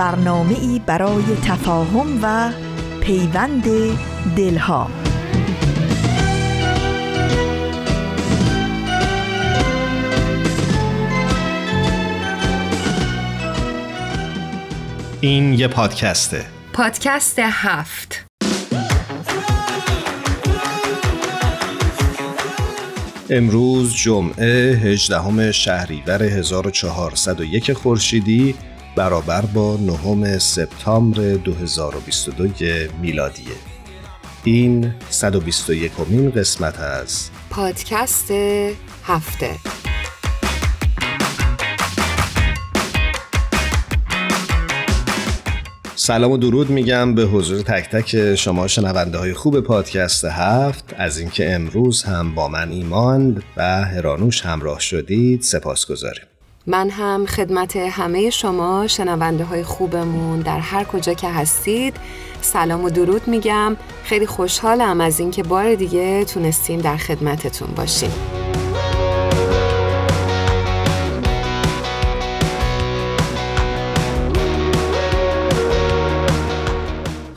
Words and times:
برنامه 0.00 0.58
ای 0.60 0.80
برای 0.86 1.22
تفاهم 1.44 2.18
و 2.22 2.52
پیوند 3.00 3.64
دلها. 4.36 4.90
این 15.20 15.52
یه 15.52 15.68
پادکسته. 15.68 16.44
پادکست 16.72 17.38
هفت. 17.38 18.26
امروز 23.30 23.94
جمعه 23.94 24.72
18 24.72 25.52
شهریور 25.52 26.22
1401 26.22 27.72
خورشیدی. 27.72 28.54
برابر 28.96 29.40
با 29.40 29.76
نهم 29.76 30.38
سپتامبر 30.38 31.34
2022 31.34 32.48
میلادیه. 33.02 33.54
این 34.44 34.94
121 35.10 35.92
مین 36.08 36.30
قسمت 36.30 36.80
از 36.80 37.30
پادکست 37.50 38.30
هفته. 39.04 39.50
سلام 45.96 46.30
و 46.32 46.36
درود 46.36 46.70
میگم 46.70 47.14
به 47.14 47.22
حضور 47.22 47.60
تک 47.60 47.90
تک 47.90 48.34
شما 48.34 48.68
شنونده 48.68 49.18
های 49.18 49.34
خوب 49.34 49.60
پادکست 49.60 50.24
هفت. 50.24 50.94
از 50.96 51.18
اینکه 51.18 51.54
امروز 51.54 52.02
هم 52.02 52.34
با 52.34 52.48
من 52.48 52.70
ایمان 52.70 53.42
و 53.56 53.84
هرانوش 53.84 54.40
همراه 54.46 54.80
شدید 54.80 55.42
سپاس 55.42 55.86
گذاریم 55.86 56.29
من 56.70 56.90
هم 56.90 57.26
خدمت 57.26 57.76
همه 57.76 58.30
شما 58.30 58.86
شنونده 58.86 59.44
های 59.44 59.62
خوبمون 59.62 60.40
در 60.40 60.58
هر 60.58 60.84
کجا 60.84 61.14
که 61.14 61.28
هستید. 61.28 61.96
سلام 62.40 62.84
و 62.84 62.90
درود 62.90 63.28
میگم. 63.28 63.76
خیلی 64.04 64.26
خوشحالم 64.26 65.00
از 65.00 65.20
اینکه 65.20 65.42
بار 65.42 65.74
دیگه 65.74 66.24
تونستیم 66.24 66.80
در 66.80 66.96
خدمتتون 66.96 67.68
باشیم. 67.76 68.10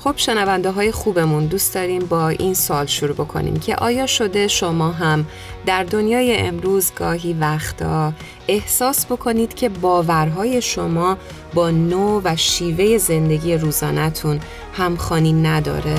خب 0.03 0.13
شنونده 0.17 0.71
های 0.71 0.91
خوبمون 0.91 1.45
دوست 1.45 1.73
داریم 1.73 2.05
با 2.05 2.29
این 2.29 2.53
سال 2.53 2.85
شروع 2.85 3.15
بکنیم 3.15 3.59
که 3.59 3.75
آیا 3.75 4.05
شده 4.05 4.47
شما 4.47 4.91
هم 4.91 5.25
در 5.65 5.83
دنیای 5.83 6.37
امروز 6.37 6.91
گاهی 6.95 7.33
وقتا 7.33 8.13
احساس 8.47 9.05
بکنید 9.05 9.53
که 9.53 9.69
باورهای 9.69 10.61
شما 10.61 11.17
با 11.53 11.72
نوع 11.72 12.22
و 12.25 12.36
شیوه 12.36 12.97
زندگی 12.97 13.58
روزانتون 13.58 14.39
همخانی 14.73 15.33
نداره؟ 15.33 15.95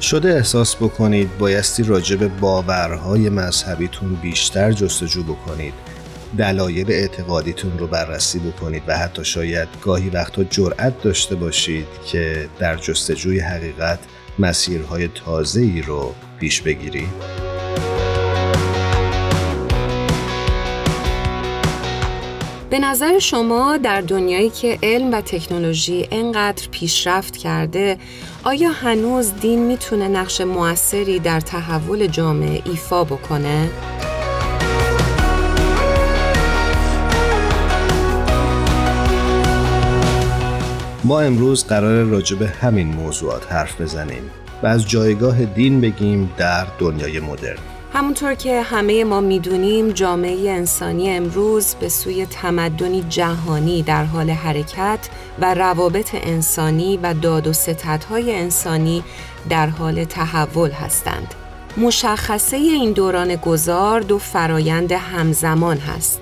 شده 0.00 0.34
احساس 0.34 0.76
بکنید 0.76 1.38
بایستی 1.38 1.82
راجع 1.82 2.16
به 2.16 2.28
باورهای 2.28 3.28
مذهبیتون 3.28 4.14
بیشتر 4.14 4.72
جستجو 4.72 5.22
بکنید 5.22 5.91
دلایل 6.38 6.92
اعتقادیتون 6.92 7.78
رو 7.78 7.86
بررسی 7.86 8.38
بکنید 8.38 8.82
و 8.86 8.98
حتی 8.98 9.24
شاید 9.24 9.68
گاهی 9.82 10.10
وقتا 10.10 10.44
جرأت 10.44 11.02
داشته 11.02 11.34
باشید 11.34 11.86
که 12.06 12.48
در 12.58 12.76
جستجوی 12.76 13.40
حقیقت 13.40 13.98
مسیرهای 14.38 15.08
تازه 15.08 15.60
ای 15.60 15.82
رو 15.82 16.14
پیش 16.40 16.60
بگیرید 16.60 17.42
به 22.70 22.78
نظر 22.78 23.18
شما 23.18 23.76
در 23.76 24.00
دنیایی 24.00 24.50
که 24.50 24.78
علم 24.82 25.12
و 25.12 25.20
تکنولوژی 25.20 26.08
انقدر 26.10 26.68
پیشرفت 26.70 27.36
کرده 27.36 27.98
آیا 28.44 28.70
هنوز 28.70 29.32
دین 29.40 29.66
می‌تونه 29.66 30.08
نقش 30.08 30.40
موثری 30.40 31.18
در 31.18 31.40
تحول 31.40 32.06
جامعه 32.06 32.62
ایفا 32.64 33.04
بکنه؟ 33.04 33.70
ما 41.04 41.20
امروز 41.20 41.64
قرار 41.64 42.04
راجع 42.04 42.36
به 42.36 42.48
همین 42.48 42.86
موضوعات 42.86 43.52
حرف 43.52 43.80
بزنیم 43.80 44.30
و 44.62 44.66
از 44.66 44.88
جایگاه 44.88 45.44
دین 45.44 45.80
بگیم 45.80 46.32
در 46.36 46.66
دنیای 46.78 47.20
مدرن. 47.20 47.58
همونطور 47.92 48.34
که 48.34 48.62
همه 48.62 49.04
ما 49.04 49.20
می‌دونیم 49.20 49.90
جامعه 49.90 50.50
انسانی 50.50 51.10
امروز 51.10 51.74
به 51.74 51.88
سوی 51.88 52.26
تمدنی 52.26 53.04
جهانی 53.08 53.82
در 53.82 54.04
حال 54.04 54.30
حرکت 54.30 55.08
و 55.40 55.54
روابط 55.54 56.14
انسانی 56.14 56.96
و 57.02 57.14
داد 57.14 57.46
و 57.46 57.52
ستدهای 57.52 58.34
انسانی 58.34 59.04
در 59.48 59.66
حال 59.66 60.04
تحول 60.04 60.70
هستند. 60.70 61.34
مشخصه 61.76 62.56
این 62.56 62.92
دوران 62.92 63.36
گذار 63.36 64.00
دو 64.00 64.18
فرایند 64.18 64.92
همزمان 64.92 65.76
هست. 65.76 66.20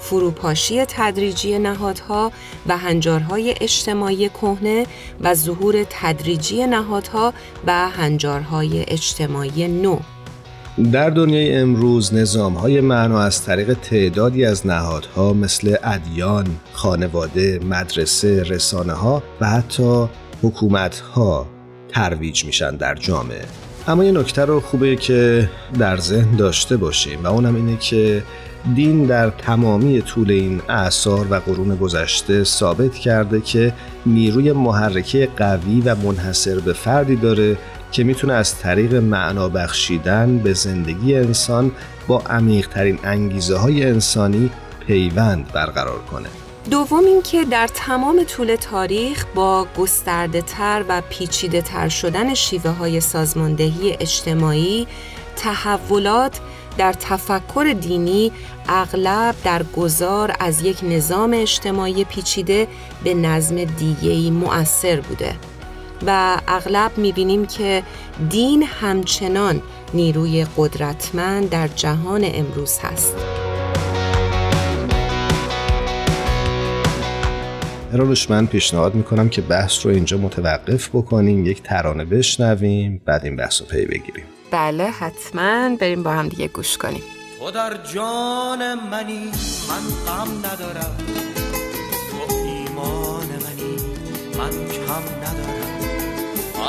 فروپاشی 0.00 0.84
تدریجی 0.84 1.58
نهادها 1.58 2.32
و 2.66 2.76
هنجارهای 2.76 3.54
اجتماعی 3.60 4.28
کهنه 4.28 4.86
و 5.20 5.34
ظهور 5.34 5.86
تدریجی 5.90 6.66
نهادها 6.66 7.34
و 7.66 7.88
هنجارهای 7.88 8.84
اجتماعی 8.88 9.68
نو. 9.68 9.98
در 10.92 11.10
دنیای 11.10 11.56
امروز 11.56 12.14
نظام 12.14 12.54
های 12.54 12.80
معنا 12.80 13.20
از 13.20 13.44
طریق 13.44 13.74
تعدادی 13.74 14.44
از 14.44 14.66
نهادها 14.66 15.32
مثل 15.32 15.76
ادیان، 15.82 16.46
خانواده، 16.72 17.60
مدرسه، 17.64 18.42
رسانه 18.42 18.92
ها 18.92 19.22
و 19.40 19.50
حتی 19.50 20.06
حکومت 20.42 20.98
ها 20.98 21.46
ترویج 21.88 22.44
میشن 22.44 22.76
در 22.76 22.94
جامعه 22.94 23.44
اما 23.88 24.04
یه 24.04 24.12
نکته 24.12 24.44
رو 24.44 24.60
خوبه 24.60 24.96
که 24.96 25.50
در 25.78 25.96
ذهن 25.96 26.36
داشته 26.36 26.76
باشیم 26.76 27.24
و 27.24 27.26
اونم 27.26 27.56
اینه 27.56 27.76
که 27.76 28.22
دین 28.74 29.04
در 29.04 29.30
تمامی 29.30 30.02
طول 30.02 30.30
این 30.30 30.62
اعثار 30.68 31.26
و 31.30 31.34
قرون 31.34 31.76
گذشته 31.76 32.44
ثابت 32.44 32.94
کرده 32.94 33.40
که 33.40 33.72
نیروی 34.06 34.52
محرکه 34.52 35.28
قوی 35.36 35.80
و 35.80 35.94
منحصر 35.94 36.60
به 36.60 36.72
فردی 36.72 37.16
داره 37.16 37.58
که 37.92 38.04
می‌تونه 38.04 38.32
از 38.32 38.58
طریق 38.58 38.94
معنا 38.94 39.48
بخشیدن 39.48 40.38
به 40.38 40.52
زندگی 40.52 41.14
انسان 41.14 41.72
با 42.06 42.18
عمیقترین 42.18 42.98
انگیزه 43.04 43.56
های 43.56 43.84
انسانی 43.84 44.50
پیوند 44.86 45.52
برقرار 45.52 45.98
کنه. 45.98 46.28
دوم 46.70 47.04
اینکه 47.04 47.44
در 47.44 47.66
تمام 47.74 48.24
طول 48.24 48.56
تاریخ 48.56 49.24
با 49.34 49.66
گسترده 49.78 50.42
تر 50.42 50.84
و 50.88 51.02
پیچیده 51.10 51.62
تر 51.62 51.88
شدن 51.88 52.34
شیوه 52.34 52.70
های 52.70 53.00
سازماندهی 53.00 53.96
اجتماعی 54.00 54.86
تحولات 55.36 56.40
در 56.78 56.92
تفکر 56.92 57.76
دینی 57.80 58.32
اغلب 58.68 59.34
در 59.44 59.62
گذار 59.62 60.34
از 60.40 60.62
یک 60.62 60.78
نظام 60.82 61.32
اجتماعی 61.34 62.04
پیچیده 62.04 62.68
به 63.04 63.14
نظم 63.14 63.64
دیگهی 63.64 64.30
مؤثر 64.30 65.00
بوده 65.00 65.34
و 66.06 66.40
اغلب 66.48 66.98
می‌بینیم 66.98 67.46
که 67.46 67.82
دین 68.30 68.62
همچنان 68.62 69.62
نیروی 69.94 70.46
قدرتمند 70.56 71.50
در 71.50 71.68
جهان 71.68 72.20
امروز 72.24 72.78
هست. 72.78 73.14
هرانوش 77.92 78.30
من 78.30 78.46
پیشنهاد 78.46 78.94
می‌کنم 78.94 79.28
که 79.28 79.42
بحث 79.42 79.86
رو 79.86 79.92
اینجا 79.92 80.18
متوقف 80.18 80.88
بکنیم 80.88 81.46
یک 81.46 81.62
ترانه 81.62 82.04
بشنویم 82.04 83.02
بعد 83.04 83.24
این 83.24 83.36
بحث 83.36 83.60
رو 83.60 83.66
پی 83.66 83.86
بگیریم. 83.86 84.24
بله 84.50 84.84
حتما 84.84 85.76
بریم 85.76 86.02
با 86.02 86.10
هم 86.10 86.28
دیگه 86.28 86.48
گوش 86.48 86.78
کنیم. 86.78 87.02
تو 87.38 87.50
در 87.50 87.76
جان 87.94 88.74
منی 88.74 89.32
من 89.68 89.84
غم 90.06 90.38
ندارم. 90.38 90.96
تو 92.10 92.34
ایمان 92.34 93.26
منی 93.26 93.76
من 94.38 94.50
کم 94.68 95.04
ندارم. 95.22 95.70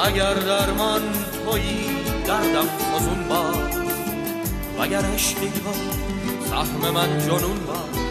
اگر 0.05 0.33
درمان 0.33 1.01
تویی 1.45 1.97
دردم 2.25 2.67
خزون 2.95 3.27
با. 3.29 3.43
اگر 4.83 5.05
عشقی 5.05 5.49
تو 5.49 5.73
سهم 6.49 6.93
من 6.93 7.19
جنون 7.19 7.59
با. 7.67 8.01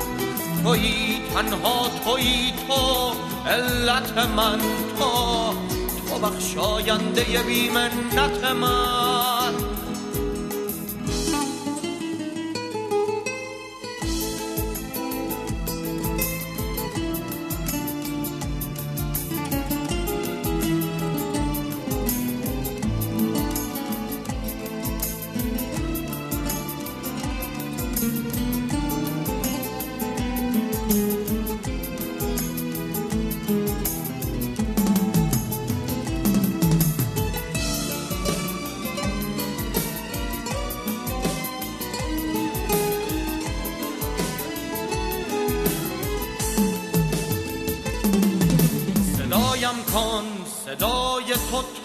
تویی 0.63 1.23
تنها 1.35 1.89
تویی 2.05 2.53
تو 2.69 3.13
علت 3.49 4.19
من 4.37 4.59
تو. 4.99 5.80
تو 6.11 6.19
بخشاینده 6.19 7.43
بیمنت 7.47 8.45
من. 8.45 9.80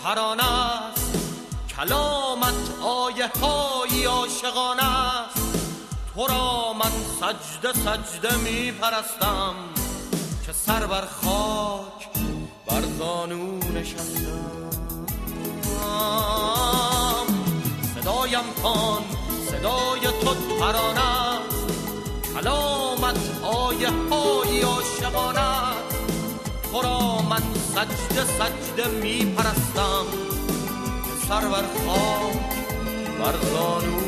تو 0.06 0.12
ترانه 0.12 0.44
است. 0.44 1.18
کلامت 1.78 2.80
آیه 2.82 3.28
های 3.42 4.06
عاشقانه 4.06 4.84
است. 4.84 5.68
تو 6.16 6.28
را 6.28 6.74
من 6.74 6.92
سجده 7.20 7.74
سجده 7.74 8.38
می 8.38 8.72
پرستم 8.72 9.54
که 10.46 10.52
سر 10.54 10.86
بر 10.86 11.06
خاک 11.06 12.08
بر 12.68 12.82
زانو 13.00 13.58
نشستم. 13.58 14.66
صدایم 17.96 18.54
کن 18.64 19.04
صدای 19.50 20.02
تو 20.02 20.36
ترانه 20.60 21.00
است. 21.00 21.74
کلامت 22.34 23.44
آیه 23.44 23.90
های 24.12 24.62
عاشقانه 24.62 25.40
است. 25.40 25.96
تو 26.72 26.82
را 26.82 27.22
من 27.22 27.65
سجده 27.76 28.24
سجده 28.24 29.00
می 29.04 29.34
پرستم 29.38 30.06
سر 31.28 31.42
بر 31.42 31.66
خاک 31.86 32.36
بر 33.20 33.34
زانو 33.52 34.06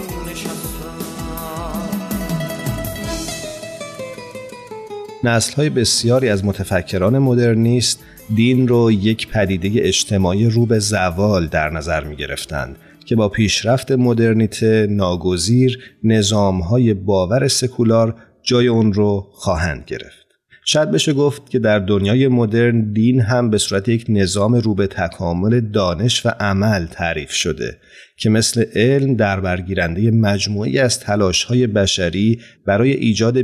نسل 5.23 5.53
های 5.53 5.69
بسیاری 5.69 6.29
از 6.29 6.45
متفکران 6.45 7.17
مدرنیست 7.17 8.03
دین 8.35 8.67
رو 8.67 8.91
یک 8.91 9.27
پدیده 9.27 9.87
اجتماعی 9.87 10.49
رو 10.49 10.65
به 10.65 10.79
زوال 10.79 11.47
در 11.47 11.69
نظر 11.69 12.03
می 12.03 12.15
گرفتند 12.15 12.75
که 13.05 13.15
با 13.15 13.29
پیشرفت 13.29 13.91
مدرنیته 13.91 14.87
ناگزیر 14.89 15.95
نظام 16.03 16.61
های 16.61 16.93
باور 16.93 17.47
سکولار 17.47 18.15
جای 18.43 18.67
اون 18.67 18.93
رو 18.93 19.27
خواهند 19.31 19.83
گرفت. 19.87 20.26
شاید 20.69 20.91
بشه 20.91 21.13
گفت 21.13 21.49
که 21.49 21.59
در 21.59 21.79
دنیای 21.79 22.27
مدرن 22.27 22.91
دین 22.93 23.21
هم 23.21 23.49
به 23.49 23.57
صورت 23.57 23.89
یک 23.89 24.05
نظام 24.09 24.55
رو 24.55 24.75
به 24.75 24.87
تکامل 24.87 25.59
دانش 25.59 26.25
و 26.25 26.29
عمل 26.29 26.85
تعریف 26.85 27.31
شده 27.31 27.77
که 28.17 28.29
مثل 28.29 28.65
علم 28.75 29.15
در 29.15 29.39
برگیرنده 29.39 30.11
مجموعی 30.11 30.79
از 30.79 31.03
های 31.47 31.67
بشری 31.67 32.41
برای 32.65 32.91
ایجاد 32.91 33.37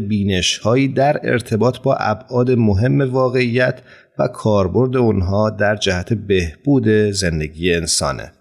هایی 0.63 0.87
در 0.87 1.19
ارتباط 1.23 1.79
با 1.79 1.95
ابعاد 1.95 2.51
مهم 2.51 3.01
واقعیت 3.01 3.81
و 4.19 4.27
کاربرد 4.27 4.97
اونها 4.97 5.49
در 5.49 5.75
جهت 5.75 6.13
بهبود 6.13 6.87
زندگی 7.11 7.73
انسانه. 7.73 8.31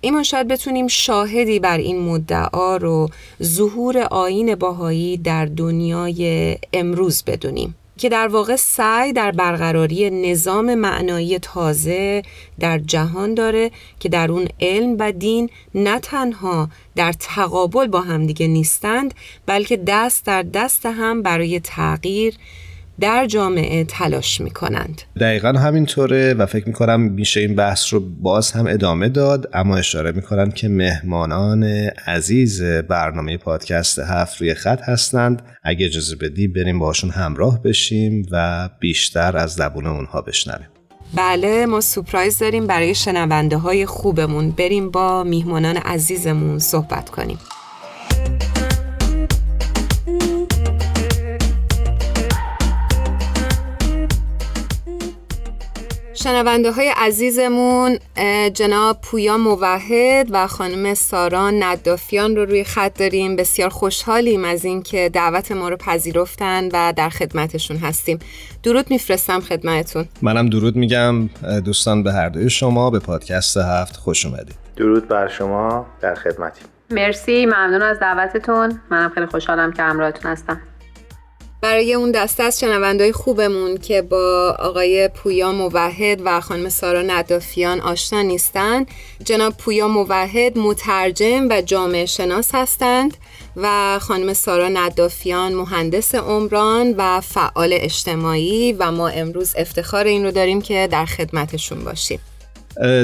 ایمان 0.00 0.22
شاید 0.22 0.48
بتونیم 0.48 0.86
شاهدی 0.86 1.60
بر 1.60 1.78
این 1.78 2.00
مدعا 2.00 2.76
رو 2.76 3.08
ظهور 3.42 3.98
آین 3.98 4.54
باهایی 4.54 5.16
در 5.16 5.46
دنیای 5.46 6.56
امروز 6.72 7.24
بدونیم. 7.26 7.74
که 7.98 8.08
در 8.08 8.28
واقع 8.28 8.56
سعی 8.56 9.12
در 9.12 9.30
برقراری 9.30 10.10
نظام 10.10 10.74
معنایی 10.74 11.38
تازه 11.38 12.22
در 12.60 12.78
جهان 12.78 13.34
داره 13.34 13.70
که 14.00 14.08
در 14.08 14.32
اون 14.32 14.48
علم 14.60 14.96
و 14.98 15.12
دین 15.12 15.50
نه 15.74 16.00
تنها 16.00 16.68
در 16.96 17.12
تقابل 17.12 17.86
با 17.86 18.00
همدیگه 18.00 18.46
نیستند 18.46 19.14
بلکه 19.46 19.76
دست 19.76 20.26
در 20.26 20.42
دست 20.42 20.86
هم 20.86 21.22
برای 21.22 21.60
تغییر 21.60 22.34
در 23.00 23.26
جامعه 23.26 23.84
تلاش 23.84 24.40
می 24.40 24.50
کنند 24.50 25.02
دقیقا 25.20 25.48
همینطوره 25.48 26.34
و 26.34 26.46
فکر 26.46 26.68
می 26.68 26.72
کنم 26.72 27.00
میشه 27.00 27.40
این 27.40 27.54
بحث 27.54 27.92
رو 27.92 28.00
باز 28.00 28.52
هم 28.52 28.66
ادامه 28.66 29.08
داد 29.08 29.50
اما 29.52 29.76
اشاره 29.76 30.12
می 30.12 30.22
کنم 30.22 30.50
که 30.50 30.68
مهمانان 30.68 31.64
عزیز 32.06 32.62
برنامه 32.62 33.36
پادکست 33.36 33.98
هفت 33.98 34.40
روی 34.40 34.54
خط 34.54 34.82
هستند. 34.82 35.42
اگه 35.62 35.86
اجازه 35.86 36.16
بدی 36.16 36.48
بریم 36.48 36.78
باشون 36.78 37.10
همراه 37.10 37.62
بشیم 37.62 38.26
و 38.30 38.68
بیشتر 38.80 39.36
از 39.36 39.54
زبون 39.54 39.86
اونها 39.86 40.22
بشنویم. 40.22 40.68
بله 41.14 41.66
ما 41.66 41.80
سپرایز 41.80 42.38
داریم 42.38 42.66
برای 42.66 42.94
شنونده 42.94 43.56
های 43.56 43.86
خوبمون. 43.86 44.50
بریم 44.50 44.90
با 44.90 45.24
میهمانان 45.24 45.76
عزیزمون 45.76 46.58
صحبت 46.58 47.10
کنیم. 47.10 47.38
شنونده 56.22 56.72
های 56.72 56.92
عزیزمون 56.96 57.98
جناب 58.54 59.00
پویا 59.02 59.36
موحد 59.36 60.28
و 60.30 60.46
خانم 60.46 60.94
سارا 60.94 61.50
ندافیان 61.50 62.36
رو 62.36 62.44
روی 62.44 62.64
خط 62.64 62.98
داریم. 62.98 63.36
بسیار 63.36 63.68
خوشحالیم 63.68 64.44
از 64.44 64.64
اینکه 64.64 65.10
دعوت 65.12 65.52
ما 65.52 65.68
رو 65.68 65.76
پذیرفتن 65.76 66.68
و 66.72 66.92
در 66.96 67.08
خدمتشون 67.08 67.76
هستیم. 67.76 68.18
درود 68.62 68.90
میفرستم 68.90 69.40
خدمتتون. 69.40 70.08
منم 70.22 70.48
درود 70.48 70.76
میگم. 70.76 71.28
دوستان 71.64 72.02
به 72.02 72.12
هر 72.12 72.28
دوی 72.28 72.50
شما 72.50 72.90
به 72.90 72.98
پادکست 72.98 73.56
هفت 73.56 73.96
خوش 73.96 74.26
اومدید. 74.26 74.56
درود 74.76 75.08
بر 75.08 75.28
شما 75.28 75.86
در 76.00 76.14
خدمتی 76.14 76.60
مرسی 76.90 77.46
ممنون 77.46 77.82
از 77.82 78.00
دعوتتون. 78.00 78.80
منم 78.90 79.08
خیلی 79.08 79.26
خوشحالم 79.26 79.72
که 79.72 79.82
همراهتون 79.82 80.30
هستم. 80.30 80.60
برای 81.60 81.94
اون 81.94 82.10
دسته 82.10 82.42
از 82.42 82.60
شنوندهای 82.60 83.12
خوبمون 83.12 83.76
که 83.76 84.02
با 84.02 84.56
آقای 84.58 85.08
پویا 85.08 85.52
موحد 85.52 86.20
و 86.24 86.40
خانم 86.40 86.68
سارا 86.68 87.02
ندافیان 87.02 87.80
آشنا 87.80 88.22
نیستند 88.22 88.86
جناب 89.24 89.56
پویا 89.56 89.88
موحد 89.88 90.58
مترجم 90.58 91.48
و 91.50 91.62
جامعه 91.62 92.06
شناس 92.06 92.50
هستند 92.54 93.16
و 93.56 93.98
خانم 94.02 94.32
سارا 94.32 94.68
ندافیان 94.68 95.54
مهندس 95.54 96.14
عمران 96.14 96.94
و 96.96 97.20
فعال 97.20 97.70
اجتماعی 97.72 98.72
و 98.72 98.90
ما 98.92 99.08
امروز 99.08 99.54
افتخار 99.56 100.04
این 100.04 100.24
رو 100.24 100.30
داریم 100.30 100.60
که 100.62 100.88
در 100.90 101.04
خدمتشون 101.04 101.84
باشیم. 101.84 102.20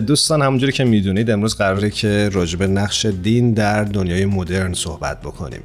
دوستان 0.07 0.43
همونجوری 0.43 0.73
که 0.73 0.85
می‌دونید 0.85 1.31
امروز 1.31 1.57
قراره 1.57 1.91
که 1.91 2.29
راجب 2.33 2.63
نقش 2.63 3.07
دین 3.07 3.53
در 3.53 3.85
دنیای 3.85 4.25
مدرن 4.25 4.75
صحبت 4.75 5.21
بکنیم. 5.21 5.63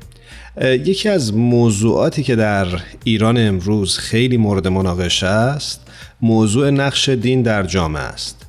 یکی 0.62 1.10
از 1.10 1.34
موضوعاتی 1.34 2.24
که 2.24 2.36
در 2.36 2.68
ایران 3.04 3.38
امروز 3.38 3.98
خیلی 3.98 4.38
مورد 4.38 4.68
مناقشه 4.68 5.28
است 5.28 5.82
موضوع 6.22 6.70
نقش 6.70 7.10
دین 7.10 7.42
در 7.42 7.64
جامعه 7.64 8.04
است. 8.04 8.46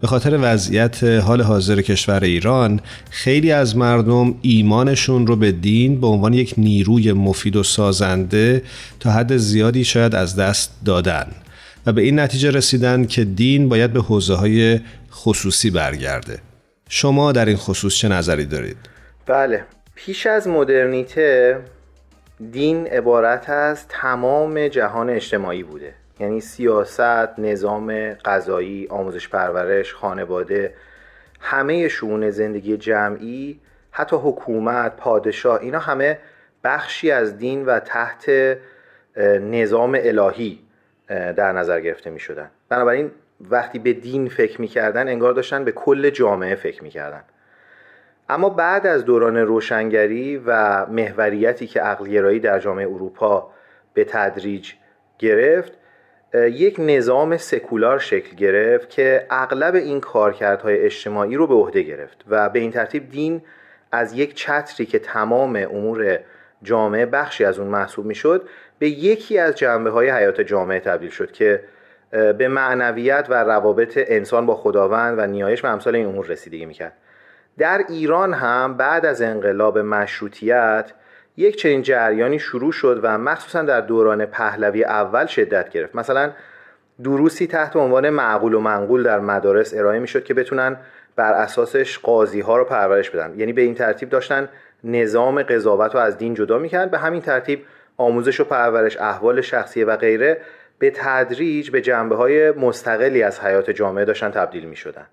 به 0.00 0.06
خاطر 0.06 0.38
وضعیت 0.42 1.04
حال 1.04 1.42
حاضر 1.42 1.82
کشور 1.82 2.24
ایران 2.24 2.80
خیلی 3.10 3.52
از 3.52 3.76
مردم 3.76 4.34
ایمانشون 4.42 5.26
رو 5.26 5.36
به 5.36 5.52
دین 5.52 6.00
به 6.00 6.06
عنوان 6.06 6.34
یک 6.34 6.54
نیروی 6.56 7.12
مفید 7.12 7.56
و 7.56 7.62
سازنده 7.62 8.62
تا 9.00 9.10
حد 9.10 9.36
زیادی 9.36 9.84
شاید 9.84 10.14
از 10.14 10.36
دست 10.36 10.70
دادن 10.84 11.26
و 11.86 11.92
به 11.92 12.02
این 12.02 12.20
نتیجه 12.20 12.50
رسیدن 12.50 13.04
که 13.04 13.24
دین 13.24 13.68
باید 13.68 13.92
به 13.92 14.00
حوزه 14.00 14.34
های 14.34 14.80
خصوصی 15.12 15.70
برگرده. 15.70 16.38
شما 16.88 17.32
در 17.32 17.44
این 17.44 17.56
خصوص 17.56 17.94
چه 17.94 18.08
نظری 18.08 18.44
دارید؟ 18.44 18.76
بله. 19.26 19.64
پیش 19.94 20.26
از 20.26 20.48
مدرنیته 20.48 21.60
دین 22.50 22.86
عبارت 22.86 23.50
از 23.50 23.88
تمام 23.88 24.68
جهان 24.68 25.10
اجتماعی 25.10 25.62
بوده. 25.62 25.94
یعنی 26.20 26.40
سیاست، 26.40 27.38
نظام 27.38 28.14
غذایی، 28.14 28.86
آموزش 28.90 29.28
پرورش، 29.28 29.94
خانواده 29.94 30.74
همه 31.40 31.88
شون 31.88 32.30
زندگی 32.30 32.76
جمعی 32.76 33.60
حتی 33.90 34.16
حکومت، 34.16 34.96
پادشاه 34.96 35.60
اینا 35.60 35.78
همه 35.78 36.18
بخشی 36.64 37.10
از 37.10 37.38
دین 37.38 37.64
و 37.64 37.78
تحت 37.78 38.56
نظام 39.40 39.98
الهی 40.02 40.58
در 41.08 41.52
نظر 41.52 41.80
گرفته 41.80 42.10
می 42.10 42.20
شدن 42.20 42.50
بنابراین 42.68 43.10
وقتی 43.40 43.78
به 43.78 43.92
دین 43.92 44.28
فکر 44.28 44.60
می‌کردن 44.60 45.08
انگار 45.08 45.32
داشتن 45.32 45.64
به 45.64 45.72
کل 45.72 46.10
جامعه 46.10 46.54
فکر 46.54 46.82
می‌کردن. 46.82 47.22
اما 48.28 48.48
بعد 48.48 48.86
از 48.86 49.04
دوران 49.04 49.36
روشنگری 49.36 50.36
و 50.46 50.86
محوریتی 50.86 51.66
که 51.66 51.80
عقلگرایی 51.80 52.40
در 52.40 52.58
جامعه 52.58 52.86
اروپا 52.86 53.50
به 53.94 54.04
تدریج 54.04 54.72
گرفت 55.18 55.72
یک 56.34 56.76
نظام 56.78 57.36
سکولار 57.36 57.98
شکل 57.98 58.36
گرفت 58.36 58.90
که 58.90 59.26
اغلب 59.30 59.74
این 59.74 60.00
کارکردهای 60.00 60.78
اجتماعی 60.78 61.36
رو 61.36 61.46
به 61.46 61.54
عهده 61.54 61.82
گرفت 61.82 62.24
و 62.28 62.48
به 62.48 62.58
این 62.58 62.70
ترتیب 62.70 63.10
دین 63.10 63.42
از 63.92 64.12
یک 64.12 64.34
چتری 64.34 64.86
که 64.86 64.98
تمام 64.98 65.56
امور 65.56 66.18
جامعه 66.62 67.06
بخشی 67.06 67.44
از 67.44 67.58
اون 67.58 67.68
محسوب 67.68 68.06
می‌شد 68.06 68.48
به 68.78 68.88
یکی 68.88 69.38
از 69.38 69.54
جنبه 69.54 69.90
های 69.90 70.10
حیات 70.10 70.40
جامعه 70.40 70.80
تبدیل 70.80 71.10
شد 71.10 71.32
که 71.32 71.64
به 72.10 72.48
معنویت 72.48 73.26
و 73.28 73.44
روابط 73.44 73.98
انسان 74.06 74.46
با 74.46 74.54
خداوند 74.54 75.18
و 75.18 75.26
نیایش 75.26 75.64
و 75.64 75.66
امثال 75.66 75.96
این 75.96 76.06
امور 76.06 76.26
رسیدگی 76.26 76.66
می‌کرد. 76.66 76.92
در 77.58 77.84
ایران 77.88 78.34
هم 78.34 78.76
بعد 78.76 79.06
از 79.06 79.22
انقلاب 79.22 79.78
مشروطیت 79.78 80.92
یک 81.36 81.56
چنین 81.56 81.82
جریانی 81.82 82.38
شروع 82.38 82.72
شد 82.72 83.00
و 83.02 83.18
مخصوصا 83.18 83.62
در 83.62 83.80
دوران 83.80 84.26
پهلوی 84.26 84.84
اول 84.84 85.26
شدت 85.26 85.68
گرفت. 85.68 85.94
مثلا 85.94 86.32
دروسی 87.04 87.46
تحت 87.46 87.76
عنوان 87.76 88.10
معقول 88.10 88.54
و 88.54 88.60
منقول 88.60 89.02
در 89.02 89.20
مدارس 89.20 89.74
ارائه 89.74 89.98
می‌شد 89.98 90.24
که 90.24 90.34
بتونن 90.34 90.76
بر 91.16 91.32
اساسش 91.32 91.98
قاضی 91.98 92.40
ها 92.40 92.56
رو 92.56 92.64
پرورش 92.64 93.10
بدن. 93.10 93.38
یعنی 93.38 93.52
به 93.52 93.62
این 93.62 93.74
ترتیب 93.74 94.10
داشتن 94.10 94.48
نظام 94.84 95.42
قضاوت 95.42 95.94
رو 95.94 96.00
از 96.00 96.18
دین 96.18 96.34
جدا 96.34 96.58
می‌کرد 96.58 96.90
به 96.90 96.98
همین 96.98 97.20
ترتیب 97.20 97.64
آموزش 97.96 98.40
و 98.40 98.44
پرورش 98.44 98.96
احوال 98.96 99.40
شخصی 99.40 99.84
و 99.84 99.96
غیره 99.96 100.40
به 100.78 100.90
تدریج 100.90 101.70
به 101.70 101.80
جنبه 101.80 102.16
های 102.16 102.50
مستقلی 102.50 103.22
از 103.22 103.40
حیات 103.40 103.70
جامعه 103.70 104.04
داشتن 104.04 104.30
تبدیل 104.30 104.64
می 104.64 104.76
شدن. 104.76 105.06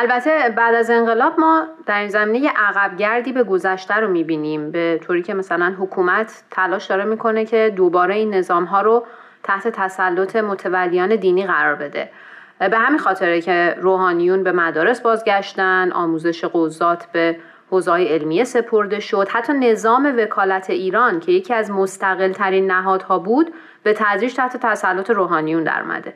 البته 0.00 0.54
بعد 0.56 0.74
از 0.74 0.90
انقلاب 0.90 1.40
ما 1.40 1.66
در 1.86 1.98
این 1.98 2.08
زمینه 2.08 2.50
عقبگردی 2.56 3.32
به 3.32 3.42
گذشته 3.42 3.94
رو 3.94 4.08
می‌بینیم 4.08 4.70
به 4.70 5.00
طوری 5.02 5.22
که 5.22 5.34
مثلا 5.34 5.74
حکومت 5.78 6.42
تلاش 6.50 6.86
داره 6.86 7.04
می‌کنه 7.04 7.44
که 7.44 7.72
دوباره 7.76 8.14
این 8.14 8.34
نظام 8.34 8.64
ها 8.64 8.80
رو 8.80 9.06
تحت 9.42 9.68
تسلط 9.68 10.36
متولیان 10.36 11.16
دینی 11.16 11.46
قرار 11.46 11.74
بده. 11.74 12.10
به 12.58 12.78
همین 12.78 12.98
خاطره 12.98 13.40
که 13.40 13.76
روحانیون 13.80 14.42
به 14.42 14.52
مدارس 14.52 15.00
بازگشتن 15.00 15.92
آموزش 15.92 16.44
قضات 16.44 17.06
به 17.12 17.36
حوزه‌های 17.70 18.08
علمیه 18.08 18.44
سپرده 18.44 19.00
شد. 19.00 19.28
حتی 19.30 19.52
نظام 19.52 20.14
وکالت 20.18 20.70
ایران 20.70 21.20
که 21.20 21.32
یکی 21.32 21.54
از 21.54 21.70
مستقل 21.70 22.32
ترین 22.32 22.70
نهادها 22.70 23.18
بود 23.18 23.54
به 23.82 23.92
تدریج 23.92 24.34
تحت 24.34 24.56
تسلط 24.56 25.10
روحانیون 25.10 25.64
درمده 25.64 26.14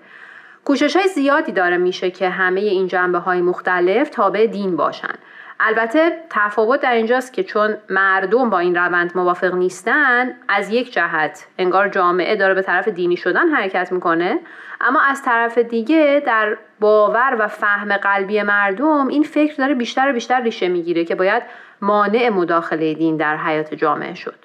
کوشش 0.64 0.96
های 0.96 1.08
زیادی 1.08 1.52
داره 1.52 1.76
میشه 1.76 2.10
که 2.10 2.28
همه 2.28 2.60
این 2.60 2.86
جنبه 2.86 3.18
های 3.18 3.40
مختلف 3.40 4.10
تابع 4.10 4.46
دین 4.46 4.76
باشن. 4.76 5.14
البته 5.60 6.12
تفاوت 6.30 6.80
در 6.80 6.92
اینجاست 6.92 7.32
که 7.32 7.44
چون 7.44 7.76
مردم 7.90 8.50
با 8.50 8.58
این 8.58 8.74
روند 8.74 9.12
موافق 9.14 9.54
نیستن 9.54 10.34
از 10.48 10.70
یک 10.70 10.92
جهت 10.92 11.46
انگار 11.58 11.88
جامعه 11.88 12.36
داره 12.36 12.54
به 12.54 12.62
طرف 12.62 12.88
دینی 12.88 13.16
شدن 13.16 13.48
حرکت 13.48 13.92
می‌کنه 13.92 14.38
اما 14.80 15.00
از 15.00 15.22
طرف 15.22 15.58
دیگه 15.58 16.22
در 16.26 16.56
باور 16.80 17.36
و 17.38 17.48
فهم 17.48 17.96
قلبی 17.96 18.42
مردم 18.42 19.08
این 19.08 19.22
فکر 19.22 19.54
داره 19.54 19.74
بیشتر 19.74 20.10
و 20.10 20.12
بیشتر 20.12 20.42
ریشه 20.42 20.68
می‌گیره 20.68 21.04
که 21.04 21.14
باید 21.14 21.42
مانع 21.80 22.28
مداخله 22.28 22.94
دین 22.94 23.16
در 23.16 23.36
حیات 23.36 23.74
جامعه 23.74 24.14
شد. 24.14 24.41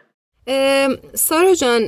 سارا 1.13 1.53
جان 1.53 1.81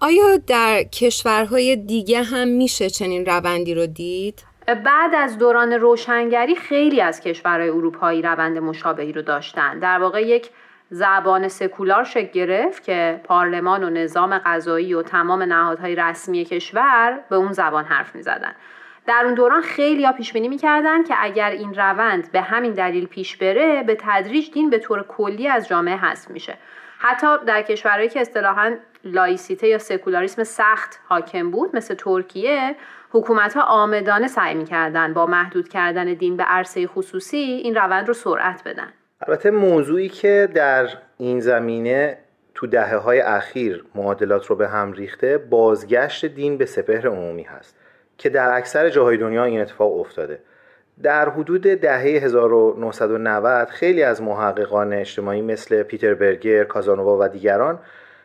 آیا 0.00 0.36
در 0.46 0.82
کشورهای 0.82 1.76
دیگه 1.76 2.22
هم 2.22 2.48
میشه 2.48 2.90
چنین 2.90 3.26
روندی 3.26 3.74
رو 3.74 3.86
دید؟ 3.86 4.44
بعد 4.66 5.14
از 5.14 5.38
دوران 5.38 5.72
روشنگری 5.72 6.56
خیلی 6.56 7.00
از 7.00 7.20
کشورهای 7.20 7.68
اروپایی 7.68 8.22
روند 8.22 8.58
مشابهی 8.58 9.12
رو 9.12 9.22
داشتن 9.22 9.78
در 9.78 9.98
واقع 9.98 10.22
یک 10.22 10.50
زبان 10.90 11.48
سکولار 11.48 12.04
شکل 12.04 12.32
گرفت 12.32 12.84
که 12.84 13.20
پارلمان 13.24 13.84
و 13.84 13.90
نظام 13.90 14.38
قضایی 14.38 14.94
و 14.94 15.02
تمام 15.02 15.42
نهادهای 15.42 15.94
رسمی 15.94 16.44
کشور 16.44 17.20
به 17.30 17.36
اون 17.36 17.52
زبان 17.52 17.84
حرف 17.84 18.14
می 18.14 18.22
زدن. 18.22 18.54
در 19.06 19.22
اون 19.24 19.34
دوران 19.34 19.62
خیلی 19.62 20.04
ها 20.04 20.12
پیش 20.12 20.32
بینی 20.32 20.48
می‌کردن 20.48 21.04
که 21.04 21.14
اگر 21.18 21.50
این 21.50 21.74
روند 21.74 22.32
به 22.32 22.40
همین 22.40 22.72
دلیل 22.72 23.06
پیش 23.06 23.36
بره 23.36 23.82
به 23.82 23.96
تدریج 24.00 24.50
دین 24.50 24.70
به 24.70 24.78
طور 24.78 25.02
کلی 25.02 25.48
از 25.48 25.68
جامعه 25.68 25.96
حذف 25.96 26.30
میشه 26.30 26.56
حتی 27.06 27.26
در 27.46 27.62
کشورهایی 27.62 28.08
که 28.08 28.20
اصطلاحا 28.20 28.76
لایسیته 29.04 29.68
یا 29.68 29.78
سکولاریسم 29.78 30.44
سخت 30.44 31.00
حاکم 31.08 31.50
بود 31.50 31.76
مثل 31.76 31.94
ترکیه 31.94 32.76
حکومت 33.10 33.54
ها 33.54 33.62
آمدانه 33.62 34.28
سعی 34.28 34.54
می‌کردن 34.54 35.14
با 35.14 35.26
محدود 35.26 35.68
کردن 35.68 36.14
دین 36.14 36.36
به 36.36 36.42
عرصه 36.42 36.86
خصوصی 36.86 37.36
این 37.36 37.74
روند 37.74 38.08
رو 38.08 38.14
سرعت 38.14 38.62
بدن. 38.64 38.92
البته 39.20 39.50
موضوعی 39.50 40.08
که 40.08 40.48
در 40.54 40.88
این 41.18 41.40
زمینه 41.40 42.18
تو 42.54 42.66
دهه 42.66 42.96
های 42.96 43.20
اخیر 43.20 43.84
معادلات 43.94 44.46
رو 44.46 44.56
به 44.56 44.68
هم 44.68 44.92
ریخته 44.92 45.38
بازگشت 45.38 46.24
دین 46.24 46.58
به 46.58 46.66
سپهر 46.66 47.08
عمومی 47.08 47.42
هست 47.42 47.76
که 48.18 48.28
در 48.28 48.56
اکثر 48.56 48.88
جاهای 48.88 49.16
دنیا 49.16 49.44
این 49.44 49.60
اتفاق 49.60 50.00
افتاده. 50.00 50.40
در 51.02 51.28
حدود 51.28 51.62
دهه 51.62 52.00
1990 52.00 53.68
خیلی 53.68 54.02
از 54.02 54.22
محققان 54.22 54.92
اجتماعی 54.92 55.42
مثل 55.42 55.82
پیتر 55.82 56.14
برگر، 56.14 56.64
کازانووا 56.64 57.18
و 57.20 57.28
دیگران 57.28 57.78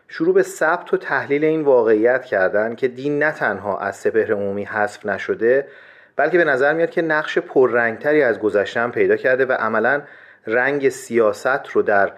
شروع 0.07 0.33
به 0.33 0.43
ثبت 0.43 0.93
و 0.93 0.97
تحلیل 0.97 1.43
این 1.43 1.61
واقعیت 1.61 2.25
کردند 2.25 2.77
که 2.77 2.87
دین 2.87 3.23
نه 3.23 3.31
تنها 3.31 3.79
از 3.79 3.95
سپهر 3.95 4.33
عمومی 4.33 4.63
حذف 4.63 5.05
نشده 5.05 5.67
بلکه 6.15 6.37
به 6.37 6.43
نظر 6.43 6.73
میاد 6.73 6.89
که 6.89 7.01
نقش 7.01 7.37
پررنگتری 7.37 8.23
از 8.23 8.39
گذشته 8.39 8.87
پیدا 8.87 9.15
کرده 9.15 9.45
و 9.45 9.51
عملا 9.51 10.01
رنگ 10.47 10.89
سیاست 10.89 11.67
رو 11.73 11.81
در 11.81 12.11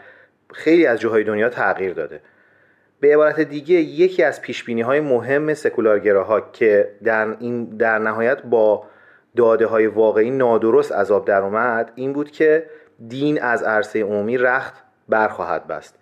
خیلی 0.53 0.85
از 0.85 0.99
جاهای 0.99 1.23
دنیا 1.23 1.49
تغییر 1.49 1.93
داده. 1.93 2.21
به 2.99 3.13
عبارت 3.13 3.39
دیگه 3.39 3.75
یکی 3.75 4.23
از 4.23 4.41
پیشبینی 4.41 4.81
های 4.81 4.99
مهم 4.99 5.53
سکولارگراها 5.53 6.41
که 6.41 6.91
در, 7.03 7.35
این 7.39 7.65
در 7.65 7.99
نهایت 7.99 8.41
با 8.41 8.83
داده 9.35 9.65
های 9.65 9.87
واقعی 9.87 10.31
نادرست 10.31 10.91
عذاب 10.91 11.25
در 11.25 11.41
اومد 11.41 11.91
این 11.95 12.13
بود 12.13 12.31
که 12.31 12.65
دین 13.07 13.41
از 13.41 13.63
عرصه 13.63 14.03
عمومی 14.03 14.37
رخت 14.37 14.73
برخواهد 15.09 15.67
بست. 15.67 15.95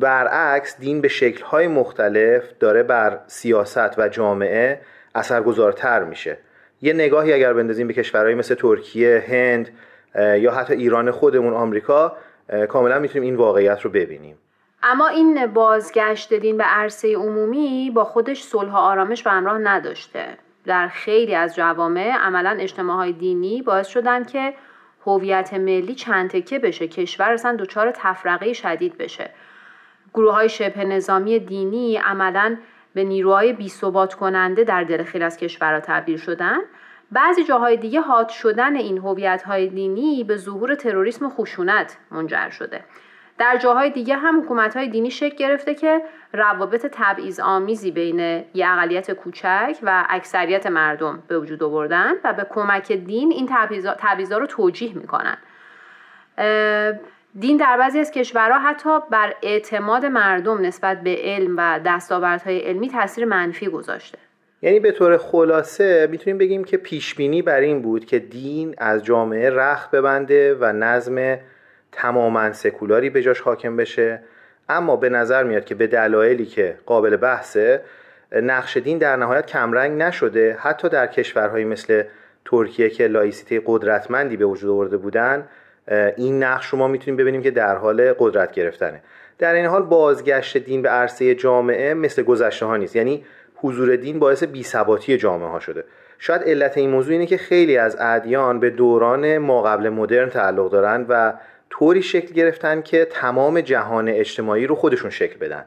برعکس 0.00 0.80
دین 0.80 1.00
به 1.00 1.08
شکل‌های 1.08 1.68
مختلف 1.68 2.42
داره 2.60 2.82
بر 2.82 3.18
سیاست 3.26 3.98
و 3.98 4.08
جامعه 4.08 4.80
اثرگذارتر 5.14 6.04
میشه. 6.04 6.38
یه 6.82 6.92
نگاهی 6.92 7.32
اگر 7.32 7.52
بندازیم 7.52 7.86
به 7.86 7.94
کشورهایی 7.94 8.34
مثل 8.34 8.54
ترکیه، 8.54 9.24
هند 9.28 9.68
یا 10.14 10.52
حتی 10.52 10.74
ایران 10.74 11.10
خودمون 11.10 11.54
آمریکا 11.54 12.16
کاملا 12.68 12.98
می‌تونیم 12.98 13.22
این 13.22 13.36
واقعیت 13.36 13.80
رو 13.80 13.90
ببینیم. 13.90 14.38
اما 14.82 15.08
این 15.08 15.46
بازگشت 15.46 16.34
دین 16.34 16.56
به 16.56 16.64
عرصه 16.64 17.14
عمومی 17.14 17.92
با 17.94 18.04
خودش 18.04 18.42
صلح 18.42 18.72
و 18.72 18.76
آرامش 18.76 19.22
به 19.22 19.30
همراه 19.30 19.58
نداشته. 19.58 20.24
در 20.64 20.88
خیلی 20.88 21.34
از 21.34 21.54
جوامع 21.54 22.10
عملا 22.10 22.56
اجتماعهای 22.60 23.12
دینی 23.12 23.62
باعث 23.62 23.88
شدن 23.88 24.24
که 24.24 24.54
هویت 25.06 25.54
ملی 25.54 25.94
چند 25.94 26.30
تکه 26.30 26.58
بشه 26.58 26.88
کشور 26.88 27.32
اصلا 27.32 27.56
دچار 27.56 27.90
تفرقه 27.90 28.52
شدید 28.52 28.98
بشه. 28.98 29.30
گروه 30.14 30.34
های 30.34 30.48
شبه 30.48 30.84
نظامی 30.84 31.38
دینی 31.38 31.96
عملا 31.96 32.56
به 32.94 33.04
نیروهای 33.04 33.52
بی 33.52 33.72
کننده 34.20 34.64
در 34.64 34.84
دل 34.84 35.04
خیلی 35.04 35.24
از 35.24 35.36
کشورها 35.36 35.80
تبدیل 35.80 36.16
شدن. 36.16 36.58
بعضی 37.12 37.44
جاهای 37.44 37.76
دیگه 37.76 38.00
حاد 38.00 38.28
شدن 38.28 38.76
این 38.76 38.98
هویت 38.98 39.42
های 39.42 39.68
دینی 39.68 40.24
به 40.24 40.36
ظهور 40.36 40.74
تروریسم 40.74 41.26
و 41.26 41.30
خشونت 41.30 41.96
منجر 42.10 42.50
شده. 42.50 42.84
در 43.38 43.56
جاهای 43.56 43.90
دیگه 43.90 44.16
هم 44.16 44.40
حکومت 44.40 44.76
های 44.76 44.88
دینی 44.88 45.10
شکل 45.10 45.36
گرفته 45.36 45.74
که 45.74 46.02
روابط 46.32 46.86
تبعیض 46.92 47.40
آمیزی 47.40 47.90
بین 47.90 48.20
یه 48.54 48.68
اقلیت 48.68 49.10
کوچک 49.12 49.76
و 49.82 50.04
اکثریت 50.08 50.66
مردم 50.66 51.22
به 51.28 51.38
وجود 51.38 51.62
آوردن 51.62 52.12
و 52.24 52.32
به 52.32 52.46
کمک 52.50 52.92
دین 52.92 53.32
این 53.32 53.48
تبعیضا 53.98 54.38
رو 54.38 54.46
توجیه 54.46 54.94
می‌کنن. 54.98 55.36
دین 57.38 57.56
در 57.56 57.76
بعضی 57.76 57.98
از 57.98 58.10
کشورها 58.10 58.58
حتی 58.58 58.98
بر 59.10 59.34
اعتماد 59.42 60.06
مردم 60.06 60.60
نسبت 60.60 61.02
به 61.02 61.16
علم 61.22 61.54
و 61.56 61.80
دستاوردهای 61.86 62.58
علمی 62.58 62.88
تاثیر 62.88 63.24
منفی 63.24 63.68
گذاشته. 63.68 64.18
یعنی 64.62 64.80
به 64.80 64.92
طور 64.92 65.16
خلاصه 65.18 66.08
می‌تونیم 66.10 66.38
بگیم 66.38 66.64
که 66.64 66.76
پیشبینی 66.76 67.42
بر 67.42 67.60
این 67.60 67.82
بود 67.82 68.04
که 68.04 68.18
دین 68.18 68.74
از 68.78 69.04
جامعه 69.04 69.50
رخت 69.50 69.90
ببنده 69.90 70.54
و 70.54 70.72
نظم 70.72 71.38
تماما 71.92 72.52
سکولاری 72.52 73.10
به 73.10 73.22
جاش 73.22 73.40
حاکم 73.40 73.76
بشه. 73.76 74.20
اما 74.68 74.96
به 74.96 75.08
نظر 75.08 75.44
میاد 75.44 75.64
که 75.64 75.74
به 75.74 75.86
دلایلی 75.86 76.46
که 76.46 76.78
قابل 76.86 77.16
بحثه 77.16 77.80
نقش 78.32 78.76
دین 78.76 78.98
در 78.98 79.16
نهایت 79.16 79.46
کمرنگ 79.46 80.02
نشده. 80.02 80.56
حتی 80.60 80.88
در 80.88 81.06
کشورهایی 81.06 81.64
مثل 81.64 82.02
ترکیه 82.44 82.90
که 82.90 83.06
لایسیته 83.06 83.62
قدرتمندی 83.66 84.36
به 84.36 84.44
وجود 84.44 84.70
آورده 84.70 84.96
بودن 84.96 85.48
این 86.16 86.42
نقش 86.42 86.66
رو 86.66 86.78
ما 86.78 86.88
می‌تونیم 86.88 87.16
ببینیم 87.16 87.42
که 87.42 87.50
در 87.50 87.76
حال 87.76 88.12
قدرت 88.18 88.52
گرفتنه. 88.52 89.02
در 89.38 89.54
این 89.54 89.66
حال 89.66 89.82
بازگشت 89.82 90.56
دین 90.56 90.82
به 90.82 90.88
عرصه 90.88 91.34
جامعه 91.34 91.94
مثل 91.94 92.22
گذشته 92.22 92.66
ها 92.66 92.76
نیست. 92.76 92.96
یعنی 92.96 93.24
حضور 93.54 93.96
دین 93.96 94.18
باعث 94.18 94.44
بیثباتی 94.44 95.16
جامعه 95.16 95.48
ها 95.48 95.60
شده. 95.60 95.84
شاید 96.18 96.42
علت 96.42 96.78
این 96.78 96.90
موضوع 96.90 97.12
اینه 97.12 97.26
که 97.26 97.36
خیلی 97.36 97.76
از 97.76 97.96
ادیان 98.00 98.60
به 98.60 98.70
دوران 98.70 99.38
ما 99.38 99.62
قبل 99.62 99.88
مدرن 99.88 100.28
تعلق 100.28 100.70
دارن 100.70 101.06
و 101.08 101.32
طوری 101.72 102.02
شکل 102.02 102.34
گرفتن 102.34 102.82
که 102.82 103.08
تمام 103.10 103.60
جهان 103.60 104.08
اجتماعی 104.08 104.66
رو 104.66 104.74
خودشون 104.74 105.10
شکل 105.10 105.36
بدن 105.38 105.64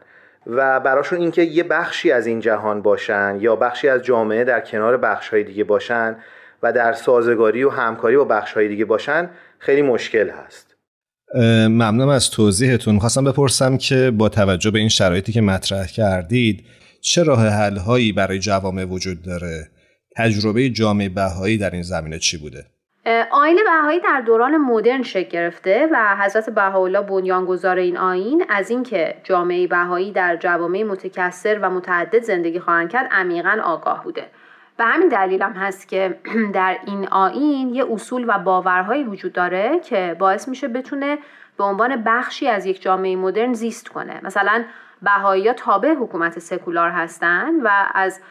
و 0.47 0.79
براشون 0.79 1.19
اینکه 1.19 1.41
یه 1.41 1.63
بخشی 1.63 2.11
از 2.11 2.27
این 2.27 2.39
جهان 2.39 2.81
باشن 2.81 3.37
یا 3.39 3.55
بخشی 3.55 3.87
از 3.87 4.03
جامعه 4.03 4.43
در 4.43 4.59
کنار 4.59 4.97
بخشهای 4.97 5.43
دیگه 5.43 5.63
باشن 5.63 6.15
و 6.63 6.73
در 6.73 6.93
سازگاری 6.93 7.63
و 7.63 7.69
همکاری 7.69 8.17
با 8.17 8.23
بخشهای 8.23 8.67
دیگه 8.67 8.85
باشن 8.85 9.29
خیلی 9.59 9.81
مشکل 9.81 10.29
هست. 10.29 10.75
ممنونم 11.67 12.09
از 12.09 12.29
توضیحتون. 12.29 12.99
خواستم 12.99 13.23
بپرسم 13.23 13.77
که 13.77 14.11
با 14.11 14.29
توجه 14.29 14.71
به 14.71 14.79
این 14.79 14.89
شرایطی 14.89 15.31
که 15.31 15.41
مطرح 15.41 15.87
کردید 15.87 16.65
چه 17.01 17.23
راه 17.23 17.47
حل 17.47 17.77
هایی 17.77 18.11
برای 18.11 18.39
جوامع 18.39 18.83
وجود 18.83 19.21
داره؟ 19.21 19.69
تجربه 20.17 20.69
جامعه 20.69 21.09
بهایی 21.09 21.57
در 21.57 21.69
این 21.69 21.83
زمینه 21.83 22.19
چی 22.19 22.37
بوده؟ 22.37 22.65
آین 23.31 23.59
بهایی 23.65 23.99
در 23.99 24.21
دوران 24.21 24.57
مدرن 24.57 25.03
شکل 25.03 25.29
گرفته 25.29 25.89
و 25.91 26.15
حضرت 26.19 26.49
بهاءالله 26.49 27.01
بنیانگذار 27.01 27.77
این 27.77 27.97
آین 27.97 28.45
از 28.49 28.69
اینکه 28.69 29.15
جامعه 29.23 29.67
بهایی 29.67 30.11
در 30.11 30.35
جوامع 30.35 30.83
متکثر 30.83 31.59
و 31.61 31.69
متعدد 31.69 32.23
زندگی 32.23 32.59
خواهند 32.59 32.89
کرد 32.89 33.09
عمیقا 33.11 33.61
آگاه 33.63 34.03
بوده. 34.03 34.27
به 34.77 34.83
همین 34.83 35.07
دلیل 35.07 35.41
هم 35.41 35.53
هست 35.53 35.87
که 35.87 36.19
در 36.53 36.77
این 36.85 37.07
آین 37.07 37.75
یه 37.75 37.85
اصول 37.91 38.25
و 38.27 38.39
باورهایی 38.39 39.03
وجود 39.03 39.33
داره 39.33 39.79
که 39.79 40.15
باعث 40.19 40.47
میشه 40.47 40.67
بتونه 40.67 41.17
به 41.57 41.63
عنوان 41.63 42.03
بخشی 42.03 42.47
از 42.47 42.65
یک 42.65 42.81
جامعه 42.81 43.15
مدرن 43.15 43.53
زیست 43.53 43.89
کنه. 43.89 44.19
مثلا 44.23 44.63
بهایی 45.01 45.47
ها 45.47 45.53
تابع 45.53 45.93
حکومت 45.93 46.39
سکولار 46.39 46.89
هستند 46.89 47.61
و 47.63 47.69
از 47.93 48.21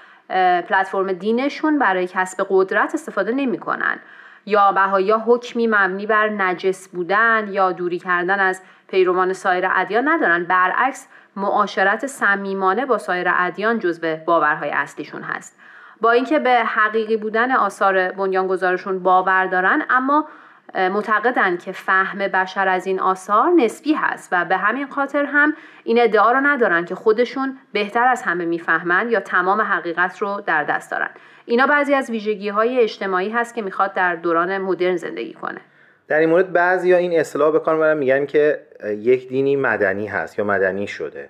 پلتفرم 0.68 1.12
دینشون 1.12 1.78
برای 1.78 2.06
کسب 2.06 2.46
قدرت 2.50 2.94
استفاده 2.94 3.32
نمی‌کنن. 3.32 3.98
یا 4.46 4.72
بهایی 4.72 5.12
حکمی 5.12 5.66
مبنی 5.66 6.06
بر 6.06 6.28
نجس 6.28 6.88
بودن 6.88 7.48
یا 7.50 7.72
دوری 7.72 7.98
کردن 7.98 8.40
از 8.40 8.62
پیروان 8.88 9.32
سایر 9.32 9.68
ادیان 9.74 10.08
ندارن. 10.08 10.44
برعکس 10.44 11.08
معاشرت 11.36 12.06
صمیمانه 12.06 12.86
با 12.86 12.98
سایر 12.98 13.26
ادیان 13.34 13.78
جزو 13.78 14.16
باورهای 14.16 14.70
اصلیشون 14.70 15.22
هست. 15.22 15.58
با 16.00 16.10
اینکه 16.10 16.38
به 16.38 16.64
حقیقی 16.64 17.16
بودن 17.16 17.52
آثار 17.52 18.08
بنیانگذارشون 18.08 19.02
باور 19.02 19.46
دارن 19.46 19.82
اما 19.90 20.28
معتقدند 20.74 21.62
که 21.62 21.72
فهم 21.72 22.18
بشر 22.18 22.68
از 22.68 22.86
این 22.86 23.00
آثار 23.00 23.50
نسبی 23.56 23.94
هست 23.94 24.28
و 24.32 24.44
به 24.44 24.56
همین 24.56 24.86
خاطر 24.86 25.24
هم 25.24 25.54
این 25.84 26.02
ادعا 26.02 26.32
رو 26.32 26.40
ندارن 26.40 26.84
که 26.84 26.94
خودشون 26.94 27.58
بهتر 27.72 28.04
از 28.04 28.22
همه 28.22 28.44
می‌فهمند 28.44 29.10
یا 29.10 29.20
تمام 29.20 29.60
حقیقت 29.60 30.18
رو 30.18 30.42
در 30.46 30.64
دست 30.64 30.90
دارن. 30.90 31.10
اینا 31.46 31.66
بعضی 31.66 31.94
از 31.94 32.10
ویژگی 32.10 32.48
های 32.48 32.80
اجتماعی 32.80 33.30
هست 33.30 33.54
که 33.54 33.62
می‌خواد 33.62 33.94
در 33.94 34.16
دوران 34.16 34.58
مدرن 34.58 34.96
زندگی 34.96 35.32
کنه. 35.32 35.60
در 36.08 36.18
این 36.18 36.28
مورد 36.28 36.52
بعضی 36.52 36.92
ها 36.92 36.98
این 36.98 37.20
اصطلاح 37.20 37.54
بکن 37.54 37.94
میگن 37.96 38.26
که 38.26 38.60
یک 38.84 39.28
دینی 39.28 39.56
مدنی 39.56 40.06
هست 40.06 40.38
یا 40.38 40.44
مدنی 40.44 40.86
شده. 40.86 41.28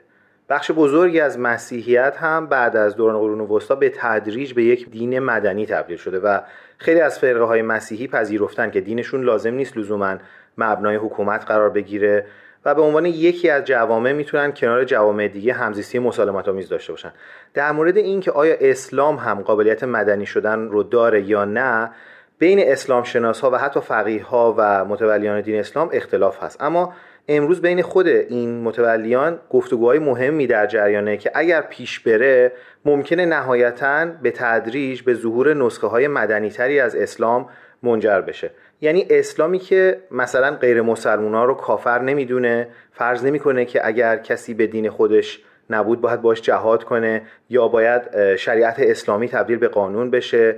بخش 0.48 0.70
بزرگی 0.70 1.20
از 1.20 1.38
مسیحیت 1.38 2.16
هم 2.16 2.46
بعد 2.46 2.76
از 2.76 2.96
دوران 2.96 3.18
قرون 3.18 3.40
وسطا 3.40 3.74
به 3.74 3.92
تدریج 3.96 4.54
به 4.54 4.64
یک 4.64 4.90
دین 4.90 5.18
مدنی 5.18 5.66
تبدیل 5.66 5.96
شده 5.96 6.18
و 6.18 6.40
خیلی 6.78 7.00
از 7.00 7.18
فرقه 7.18 7.44
های 7.44 7.62
مسیحی 7.62 8.06
پذیرفتن 8.06 8.70
که 8.70 8.80
دینشون 8.80 9.22
لازم 9.22 9.54
نیست 9.54 9.76
لزوما 9.76 10.16
مبنای 10.58 10.96
حکومت 10.96 11.44
قرار 11.44 11.70
بگیره. 11.70 12.26
و 12.64 12.74
به 12.74 12.82
عنوان 12.82 13.06
یکی 13.06 13.50
از 13.50 13.64
جوامع 13.64 14.12
می‌تونن 14.12 14.52
کنار 14.52 14.84
جوامع 14.84 15.28
دیگه 15.28 15.52
همزیستی 15.52 15.98
مسالمت 15.98 16.48
آمیز 16.48 16.68
داشته 16.68 16.92
باشن. 16.92 17.12
در 17.54 17.72
مورد 17.72 17.96
اینکه 17.96 18.30
آیا 18.30 18.56
اسلام 18.60 19.16
هم 19.16 19.40
قابلیت 19.42 19.84
مدنی 19.84 20.26
شدن 20.26 20.68
رو 20.68 20.82
داره 20.82 21.22
یا 21.22 21.44
نه 21.44 21.90
بین 22.38 22.58
اسلام 22.62 23.02
شناس 23.02 23.40
ها 23.40 23.50
و 23.50 23.58
حتی 23.58 23.80
فقیه 23.80 24.24
ها 24.24 24.54
و 24.58 24.84
متولیان 24.84 25.40
دین 25.40 25.60
اسلام 25.60 25.90
اختلاف 25.92 26.42
هست. 26.42 26.62
اما 26.62 26.92
امروز 27.28 27.60
بین 27.60 27.82
خود 27.82 28.06
این 28.08 28.62
متولیان 28.62 29.38
گفتگوهای 29.50 29.98
مهمی 29.98 30.46
در 30.46 30.66
جریانه 30.66 31.16
که 31.16 31.30
اگر 31.34 31.60
پیش 31.60 32.00
بره 32.00 32.52
ممکنه 32.84 33.26
نهایتا 33.26 34.06
به 34.22 34.30
تدریج 34.30 35.02
به 35.02 35.14
ظهور 35.14 35.54
نسخه 35.54 35.86
های 35.86 36.08
مدنی 36.08 36.50
تری 36.50 36.80
از 36.80 36.96
اسلام 36.96 37.48
منجر 37.82 38.20
بشه. 38.20 38.50
یعنی 38.80 39.06
اسلامی 39.10 39.58
که 39.58 40.00
مثلا 40.10 40.50
غیر 40.50 40.82
مسلمان 40.82 41.34
ها 41.34 41.44
رو 41.44 41.54
کافر 41.54 42.02
نمی‌دونه 42.02 42.68
فرض 42.92 43.24
نمی‌کنه 43.24 43.64
که 43.64 43.86
اگر 43.86 44.16
کسی 44.16 44.54
به 44.54 44.66
دین 44.66 44.90
خودش 44.90 45.42
نبود 45.70 46.00
باید 46.00 46.22
باش 46.22 46.42
جهاد 46.42 46.84
کنه 46.84 47.22
یا 47.50 47.68
باید 47.68 48.36
شریعت 48.36 48.74
اسلامی 48.78 49.28
تبدیل 49.28 49.58
به 49.58 49.68
قانون 49.68 50.10
بشه 50.10 50.56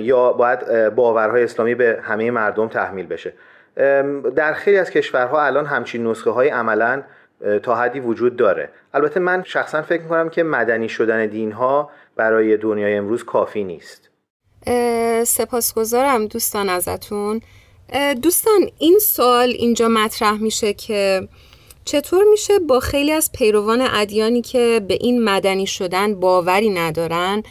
یا 0.00 0.32
باید 0.32 0.88
باورهای 0.94 1.44
اسلامی 1.44 1.74
به 1.74 1.98
همه 2.02 2.30
مردم 2.30 2.68
تحمیل 2.68 3.06
بشه. 3.06 3.32
در 4.36 4.52
خیلی 4.52 4.78
از 4.78 4.90
کشورها 4.90 5.42
الان 5.42 5.66
همچین 5.66 6.06
نسخه 6.06 6.30
های 6.30 6.48
عملا 6.48 7.02
تا 7.62 7.74
حدی 7.74 8.00
وجود 8.00 8.36
داره. 8.36 8.68
البته 8.94 9.20
من 9.20 9.42
شخصا 9.42 9.82
فکر 9.82 10.02
می‌کنم 10.02 10.28
که 10.28 10.42
مدنی 10.42 10.88
شدن 10.88 11.26
دین 11.26 11.52
ها 11.52 11.90
برای 12.16 12.56
دنیای 12.56 12.94
امروز 12.94 13.24
کافی 13.24 13.64
نیست. 13.64 14.10
سپاسگزارم 15.24 16.26
دوستان 16.26 16.68
ازتون. 16.68 17.40
دوستان 18.22 18.70
این 18.78 18.98
سوال 19.02 19.48
اینجا 19.48 19.88
مطرح 19.88 20.34
میشه 20.34 20.72
که 20.72 21.28
چطور 21.84 22.24
میشه 22.30 22.58
با 22.58 22.80
خیلی 22.80 23.12
از 23.12 23.32
پیروان 23.32 23.80
ادیانی 23.80 24.42
که 24.42 24.80
به 24.88 24.98
این 25.00 25.24
مدنی 25.24 25.66
شدن 25.66 26.14
باوری 26.14 26.70
ندارن 26.70 27.42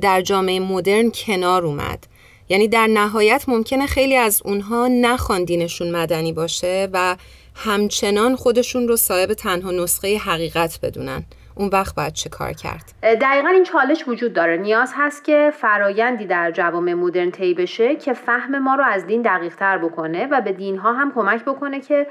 در 0.00 0.22
جامعه 0.22 0.60
مدرن 0.60 1.10
کنار 1.10 1.66
اومد؟ 1.66 2.06
یعنی 2.48 2.68
در 2.68 2.86
نهایت 2.86 3.44
ممکنه 3.48 3.86
خیلی 3.86 4.16
از 4.16 4.42
اونها 4.44 4.88
نخوان 4.88 5.44
دینشون 5.44 5.90
مدنی 5.90 6.32
باشه 6.32 6.88
و 6.92 7.16
همچنان 7.54 8.36
خودشون 8.36 8.88
رو 8.88 8.96
صاحب 8.96 9.32
تنها 9.34 9.70
نسخه 9.70 10.18
حقیقت 10.18 10.78
بدونن. 10.82 11.24
اون 11.58 11.68
وقت 11.72 11.94
باید 11.94 12.12
چه 12.12 12.30
کار 12.30 12.52
کرد؟ 12.52 12.92
دقیقا 13.02 13.48
این 13.48 13.64
چالش 13.64 14.08
وجود 14.08 14.32
داره. 14.32 14.56
نیاز 14.56 14.92
هست 14.96 15.24
که 15.24 15.52
فرایندی 15.54 16.26
در 16.26 16.50
جوامع 16.50 16.94
مدرن 16.94 17.30
طی 17.30 17.54
بشه 17.54 17.96
که 17.96 18.12
فهم 18.12 18.58
ما 18.58 18.74
رو 18.74 18.84
از 18.84 19.06
دین 19.06 19.22
دقیق 19.22 19.54
تر 19.54 19.78
بکنه 19.78 20.26
و 20.26 20.40
به 20.40 20.52
دینها 20.52 20.92
هم 20.92 21.12
کمک 21.14 21.44
بکنه 21.44 21.80
که 21.80 22.06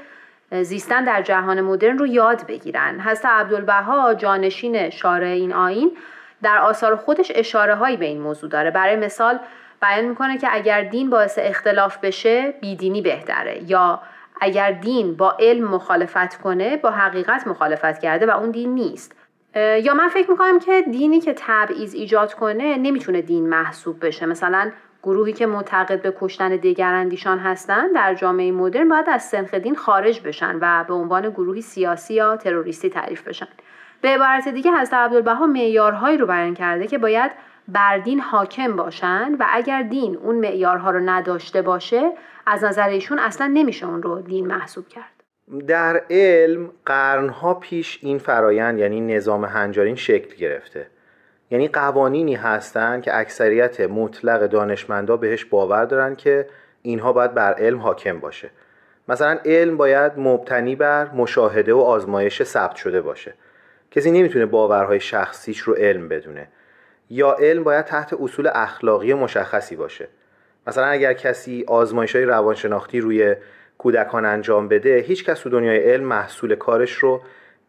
زیستن 0.62 1.04
در 1.04 1.22
جهان 1.22 1.60
مدرن 1.60 1.98
رو 1.98 2.06
یاد 2.06 2.46
بگیرن. 2.46 3.00
حضرت 3.00 3.26
عبدالبها 3.26 4.14
جانشین 4.14 4.90
شارع 4.90 5.26
این 5.26 5.52
آین 5.52 5.96
در 6.42 6.58
آثار 6.58 6.96
خودش 6.96 7.32
اشاره 7.34 7.74
هایی 7.74 7.96
به 7.96 8.06
این 8.06 8.20
موضوع 8.20 8.50
داره. 8.50 8.70
برای 8.70 8.96
مثال 8.96 9.38
بیان 9.82 10.04
می‌کنه 10.04 10.38
که 10.38 10.48
اگر 10.50 10.82
دین 10.82 11.10
باعث 11.10 11.38
اختلاف 11.42 11.98
بشه 11.98 12.54
بیدینی 12.60 13.02
بهتره. 13.02 13.62
یا 13.70 14.02
اگر 14.40 14.72
دین 14.72 15.16
با 15.16 15.36
علم 15.40 15.68
مخالفت 15.68 16.36
کنه 16.36 16.76
با 16.76 16.90
حقیقت 16.90 17.46
مخالفت 17.46 17.98
کرده 17.98 18.26
و 18.26 18.30
اون 18.30 18.50
دین 18.50 18.74
نیست. 18.74 19.17
یا 19.54 19.94
من 19.94 20.08
فکر 20.08 20.30
می‌کنم 20.30 20.58
که 20.58 20.82
دینی 20.82 21.20
که 21.20 21.34
تبعیض 21.36 21.94
ایجاد 21.94 22.34
کنه 22.34 22.76
نمی‌تونه 22.76 23.22
دین 23.22 23.48
محسوب 23.48 24.06
بشه. 24.06 24.26
مثلا 24.26 24.70
گروهی 25.02 25.32
که 25.32 25.46
معتقد 25.46 26.02
به 26.02 26.14
کشتن 26.20 26.56
دیگراندیشان 26.56 27.38
هستند 27.38 27.94
در 27.94 28.14
جامعه 28.14 28.52
مدرن 28.52 28.88
باید 28.88 29.08
از 29.08 29.22
سنخ 29.22 29.54
دین 29.54 29.76
خارج 29.76 30.20
بشن 30.20 30.58
و 30.60 30.84
به 30.88 30.94
عنوان 30.94 31.30
گروهی 31.30 31.62
سیاسی 31.62 32.14
یا 32.14 32.36
تروریستی 32.36 32.90
تعریف 32.90 33.28
بشن. 33.28 33.48
به 34.00 34.08
عبارت 34.08 34.48
دیگه 34.48 34.72
حضرت 34.72 34.94
عبدالبها 34.94 35.46
معیارهایی 35.46 36.18
رو 36.18 36.26
بیان 36.26 36.54
کرده 36.54 36.86
که 36.86 36.98
باید 36.98 37.30
بر 37.68 37.98
دین 37.98 38.20
حاکم 38.20 38.76
باشن 38.76 39.34
و 39.34 39.46
اگر 39.50 39.82
دین 39.82 40.16
اون 40.16 40.34
معیارها 40.34 40.90
رو 40.90 41.00
نداشته 41.00 41.62
باشه 41.62 42.12
از 42.46 42.64
نظر 42.64 42.88
ایشون 42.88 43.18
اصلا 43.18 43.46
نمیشه 43.46 43.86
اون 43.86 44.02
رو 44.02 44.20
دین 44.20 44.46
محسوب 44.46 44.88
کرد. 44.88 45.17
در 45.66 46.02
علم 46.10 46.70
قرنها 46.86 47.54
پیش 47.54 47.98
این 48.02 48.18
فرایند 48.18 48.78
یعنی 48.78 49.00
نظام 49.00 49.44
هنجارین 49.44 49.96
شکل 49.96 50.36
گرفته. 50.36 50.86
یعنی 51.50 51.68
قوانینی 51.68 52.34
هستند 52.34 53.02
که 53.02 53.18
اکثریت 53.18 53.80
مطلق 53.80 54.46
دانشمندا 54.46 55.16
بهش 55.16 55.44
باور 55.44 55.84
دارن 55.84 56.16
که 56.16 56.46
اینها 56.82 57.12
باید 57.12 57.34
بر 57.34 57.54
علم 57.54 57.78
حاکم 57.78 58.20
باشه. 58.20 58.50
مثلا 59.08 59.38
علم 59.44 59.76
باید 59.76 60.12
مبتنی 60.16 60.76
بر 60.76 61.10
مشاهده 61.10 61.74
و 61.74 61.78
آزمایش 61.78 62.42
ثبت 62.42 62.76
شده 62.76 63.00
باشه. 63.00 63.34
کسی 63.90 64.10
نمی‌تونه 64.10 64.46
باورهای 64.46 65.00
شخصیش 65.00 65.58
رو 65.58 65.74
علم 65.74 66.08
بدونه. 66.08 66.48
یا 67.10 67.32
علم 67.32 67.64
باید 67.64 67.84
تحت 67.84 68.14
اصول 68.20 68.48
اخلاقی 68.54 69.14
مشخصی 69.14 69.76
باشه. 69.76 70.08
مثلا 70.66 70.86
اگر 70.86 71.12
کسی 71.12 71.64
آزمایش 71.68 72.16
های 72.16 72.24
روانشناختی 72.24 73.00
روی 73.00 73.36
کودکان 73.78 74.24
انجام 74.24 74.68
بده 74.68 74.98
هیچ 74.98 75.24
کس 75.24 75.40
تو 75.40 75.50
دنیای 75.50 75.78
علم 75.78 76.04
محصول 76.04 76.54
کارش 76.54 76.92
رو 76.92 77.20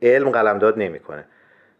علم 0.01 0.29
قلمداد 0.29 0.79
نمی‌کنه. 0.79 1.25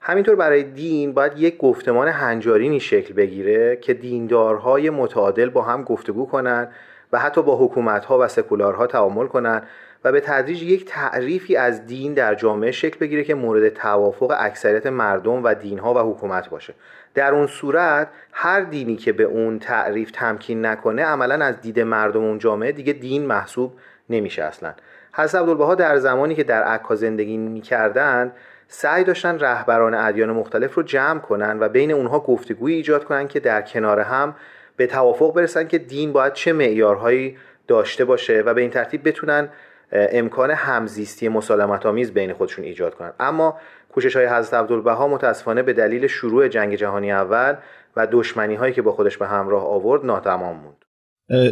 همینطور 0.02 0.36
برای 0.36 0.64
دین 0.64 1.14
باید 1.14 1.38
یک 1.38 1.58
گفتمان 1.58 2.08
هنجارینی 2.08 2.80
شکل 2.80 3.14
بگیره 3.14 3.76
که 3.76 3.94
دیندارهای 3.94 4.90
متعادل 4.90 5.50
با 5.50 5.62
هم 5.62 5.84
گفتگو 5.84 6.26
کنند 6.26 6.72
و 7.14 7.20
حتی 7.20 7.42
با 7.42 7.58
حکومتها 7.58 8.20
و 8.20 8.28
سکولارها 8.28 8.88
تعامل 8.88 9.28
کنند 9.28 9.68
و 10.04 10.12
به 10.12 10.20
تدریج 10.20 10.64
یک 10.64 10.86
تعریفی 10.86 11.56
از 11.56 11.86
دین 11.86 12.14
در 12.14 12.36
جامعه 12.36 12.72
شکل 12.72 13.00
بگیره 13.00 13.24
که 13.24 13.36
مورد 13.36 13.70
توافق 13.70 14.36
اکثریت 14.40 14.88
مردم 14.88 15.44
و 15.44 15.54
دینها 15.54 15.94
و 15.94 16.12
حکومت 16.12 16.50
باشه. 16.50 16.74
در 17.14 17.34
اون 17.34 17.48
صورت 17.48 18.08
هر 18.32 18.62
دینی 18.62 18.96
که 18.96 19.12
به 19.12 19.24
اون 19.24 19.60
تعریف 19.60 20.12
تمکین 20.12 20.66
نکنه 20.66 21.04
عملا 21.04 21.46
از 21.46 21.62
دید 21.62 21.80
مردم 21.80 22.24
اون 22.24 22.40
جامعه 22.40 22.72
دیگه 22.72 22.94
دین 22.94 23.26
محسوب 23.26 23.74
نمیشه 24.10 24.44
اصلا. 24.44 24.74
حضرت 25.14 25.42
عبدالبها 25.42 25.76
در 25.76 25.98
زمانی 25.98 26.36
که 26.36 26.44
در 26.44 26.64
عکا 26.64 26.96
زندگی 26.96 27.38
می‌کردند 27.38 28.34
سعی 28.68 29.04
داشتن 29.04 29.40
رهبران 29.40 29.94
ادیان 29.94 30.32
مختلف 30.32 30.76
رو 30.76 30.84
جمع 30.84 31.20
کنن 31.20 31.60
و 31.60 31.70
بین 31.70 31.92
اونها 31.92 32.20
گفتگوی 32.20 32.74
ایجاد 32.74 33.04
کنن 33.04 33.28
که 33.28 33.40
در 33.40 33.62
کنار 33.62 34.00
هم 34.00 34.36
به 34.76 34.88
توافق 34.88 35.34
برسن 35.34 35.68
که 35.68 35.78
دین 35.78 36.14
باید 36.14 36.34
چه 36.34 36.54
معیارهایی 36.54 37.38
داشته 37.68 38.06
باشه 38.06 38.42
و 38.42 38.54
به 38.54 38.62
این 38.62 38.70
ترتیب 38.70 39.08
بتونن 39.08 39.50
امکان 39.92 40.52
همزیستی 40.52 41.30
مسالمت 41.30 41.86
آمیز 41.86 42.14
بین 42.14 42.34
خودشون 42.34 42.66
ایجاد 42.66 42.96
کنن. 42.96 43.14
اما 43.20 43.58
کوشش 43.92 44.16
های 44.16 44.26
حضرت 44.26 44.54
عبدالبها 44.54 45.08
متاسفانه 45.08 45.64
به 45.64 45.74
دلیل 45.74 46.08
شروع 46.08 46.48
جنگ 46.48 46.76
جهانی 46.76 47.12
اول 47.12 47.56
و 47.96 48.08
دشمنی 48.12 48.56
هایی 48.56 48.74
که 48.74 48.82
با 48.82 48.92
خودش 48.92 49.18
به 49.18 49.28
همراه 49.28 49.64
آورد 49.64 50.06
ناتمام 50.06 50.56
موند. 50.56 50.89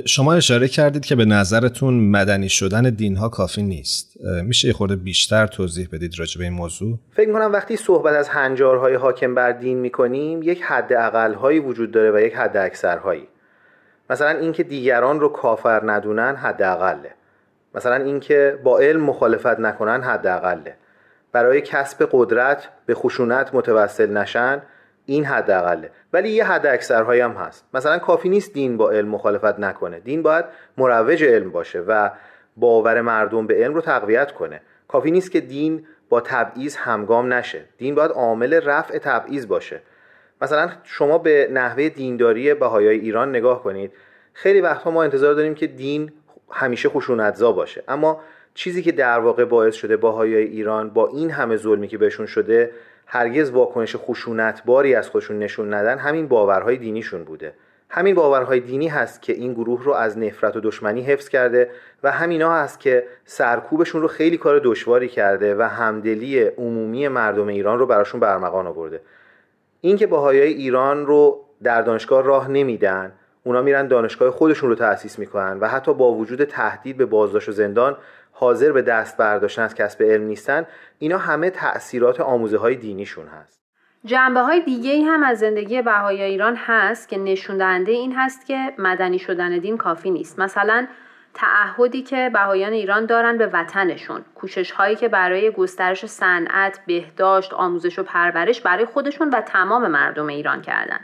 شما 0.06 0.34
اشاره 0.34 0.68
کردید 0.68 1.06
که 1.06 1.16
به 1.16 1.26
نظرتون 1.26 2.10
مدنی 2.10 2.50
شدن 2.50 2.90
دین 2.90 3.16
ها 3.16 3.30
کافی 3.30 3.64
نیست. 3.64 4.14
میشه 4.44 4.68
یه 4.68 4.74
خورده 4.74 4.96
بیشتر 4.96 5.48
توضیح 5.48 5.88
بدید 5.92 6.20
راجع 6.20 6.38
به 6.38 6.44
این 6.44 6.54
موضوع؟ 6.54 6.98
فکر 7.12 7.34
کنم 7.34 7.52
وقتی 7.54 7.76
صحبت 7.76 8.14
از 8.14 8.30
هنجارهای 8.30 8.96
حاکم 8.96 9.36
بر 9.36 9.52
دین 9.52 9.78
می‌کنیم 9.78 10.44
یک 10.44 10.62
حد 10.62 10.94
هایی 11.34 11.60
وجود 11.60 11.92
داره 11.92 12.12
و 12.12 12.20
یک 12.20 12.36
حد 12.36 12.58
اکثرهایی. 12.58 13.28
مثلا 14.10 14.40
اینکه 14.40 14.64
دیگران 14.64 15.20
رو 15.20 15.30
کافر 15.30 15.92
ندونن 15.92 16.36
حد 16.36 16.62
اقله. 16.62 17.10
مثلا 17.76 17.96
اینکه 17.96 18.60
با 18.64 18.80
علم 18.80 19.02
مخالفت 19.02 19.60
نکنن 19.60 20.02
حداقله 20.02 20.76
برای 21.32 21.62
کسب 21.62 22.10
قدرت 22.12 22.70
به 22.86 22.94
خشونت 22.94 23.50
متوسل 23.54 24.18
نشن 24.18 24.62
این 25.10 25.26
حداقله. 25.26 25.92
ولی 26.14 26.30
یه 26.30 26.46
حد 26.46 26.66
اکثرهایی 26.66 27.22
هم 27.22 27.32
هست. 27.32 27.66
مثلا 27.74 27.98
کافی 27.98 28.30
نیست 28.30 28.54
دین 28.54 28.78
با 28.78 28.92
علم 28.92 29.08
مخالفت 29.08 29.60
نکنه. 29.60 30.00
دین 30.00 30.24
باید 30.24 30.46
مروج 30.78 31.24
علم 31.24 31.52
باشه 31.52 31.80
و 31.80 32.10
باور 32.58 33.02
مردم 33.02 33.48
به 33.48 33.54
علم 33.54 33.74
رو 33.74 33.82
تقویت 33.82 34.32
کنه. 34.32 34.62
کافی 34.88 35.12
نیست 35.12 35.32
که 35.32 35.40
دین 35.40 35.86
با 36.10 36.22
تبعیض 36.22 36.76
همگام 36.76 37.34
نشه. 37.34 37.66
دین 37.78 37.96
باید 37.96 38.12
عامل 38.12 38.54
رفع 38.54 38.98
تبعیض 38.98 39.48
باشه. 39.48 39.82
مثلا 40.42 40.70
شما 40.84 41.18
به 41.18 41.50
نحوه 41.52 41.90
دینداری 41.90 42.54
بهایای 42.54 43.00
ایران 43.00 43.30
نگاه 43.30 43.64
کنید. 43.64 43.92
خیلی 44.34 44.62
وقتها 44.62 44.92
ما 44.92 45.04
انتظار 45.04 45.34
داریم 45.34 45.56
که 45.56 45.68
دین 45.68 46.12
همیشه 46.52 46.90
خشونتزا 46.90 47.52
باشه. 47.52 47.84
اما 47.88 48.22
چیزی 48.54 48.82
که 48.82 48.92
در 48.92 49.20
واقع 49.20 49.46
باعث 49.46 49.76
شده 49.76 49.98
باهایای 49.98 50.44
ایران 50.44 50.90
با 50.90 51.08
این 51.08 51.32
همه 51.32 51.58
ظلمی 51.58 51.88
که 51.88 51.98
بهشون 51.98 52.26
شده 52.26 52.72
هرگز 53.08 53.50
واکنش 53.50 53.96
خشونتباری 53.96 54.96
از 54.96 55.10
خودشون 55.10 55.40
نشون 55.40 55.74
ندن 55.74 55.98
همین 55.98 56.28
باورهای 56.28 56.78
دینیشون 56.78 57.24
بوده. 57.24 57.54
همین 57.90 58.16
باورهای 58.16 58.60
دینی 58.60 58.88
هست 58.88 59.22
که 59.22 59.34
این 59.34 59.54
گروه 59.54 59.84
رو 59.84 59.94
از 59.94 60.18
نفرت 60.18 60.56
و 60.56 60.60
دشمنی 60.60 61.02
حفظ 61.02 61.30
کرده 61.30 61.70
و 62.04 62.12
همینا 62.12 62.54
هست 62.54 62.80
که 62.80 63.04
سرکوبشون 63.26 64.02
رو 64.02 64.08
خیلی 64.08 64.38
کار 64.38 64.62
دشواری 64.64 65.08
کرده 65.08 65.56
و 65.56 65.62
همدلی 65.62 66.44
عمومی 66.44 67.08
مردم 67.08 67.48
ایران 67.48 67.80
رو 67.80 67.86
براشون 67.86 68.20
برمغان 68.20 68.68
آورده. 68.68 69.02
اینکه 69.82 70.08
باهایای 70.08 70.54
ایران 70.54 71.06
رو 71.06 71.46
در 71.64 71.82
دانشگاه 71.82 72.24
راه 72.24 72.52
نمیدن 72.52 73.12
اونا 73.44 73.62
میرن 73.62 73.88
دانشگاه 73.88 74.32
خودشون 74.32 74.70
رو 74.70 74.76
تأسیس 74.76 75.20
می‌کنن 75.20 75.60
و 75.60 75.68
حتی 75.68 75.94
با 75.94 76.14
وجود 76.14 76.44
تهدید 76.44 76.98
به 76.98 77.06
بازداشت 77.06 77.50
و 77.50 77.52
زندان 77.52 77.98
حاضر 78.40 78.72
به 78.72 78.82
دست 78.82 79.18
برداشتن 79.18 79.62
از 79.62 79.76
کسب 79.76 80.04
علم 80.04 80.24
نیستن 80.24 80.66
اینا 81.00 81.18
همه 81.18 81.50
تأثیرات 81.50 82.20
آموزه 82.20 82.58
های 82.58 82.76
دینیشون 82.76 83.28
هست. 83.28 83.62
جنبه 84.06 84.40
های 84.40 84.62
دیگه 84.62 84.92
ای 84.92 85.04
هم 85.04 85.24
از 85.24 85.40
زندگی 85.40 85.82
بهای 85.82 86.22
ایران 86.22 86.56
هست 86.56 87.10
که 87.10 87.18
نشون 87.18 87.58
دهنده 87.58 87.92
این 87.92 88.14
هست 88.16 88.46
که 88.46 88.74
مدنی 88.78 89.20
شدن 89.20 89.60
دین 89.60 89.78
کافی 89.78 90.12
نیست. 90.12 90.40
مثلا 90.40 90.88
تعهدی 91.34 92.02
که 92.02 92.30
بهایان 92.34 92.74
ایران 92.74 93.06
دارن 93.06 93.38
به 93.38 93.48
وطنشون 93.48 94.22
کوشش 94.36 94.72
هایی 94.72 94.96
که 94.96 95.08
برای 95.08 95.52
گسترش 95.52 96.06
صنعت 96.06 96.80
بهداشت 96.88 97.54
آموزش 97.54 98.00
و 98.00 98.04
پرورش 98.04 98.62
برای 98.62 98.86
خودشون 98.86 99.30
و 99.30 99.42
تمام 99.42 99.88
مردم 99.88 100.28
ایران 100.28 100.62
کردن. 100.62 101.00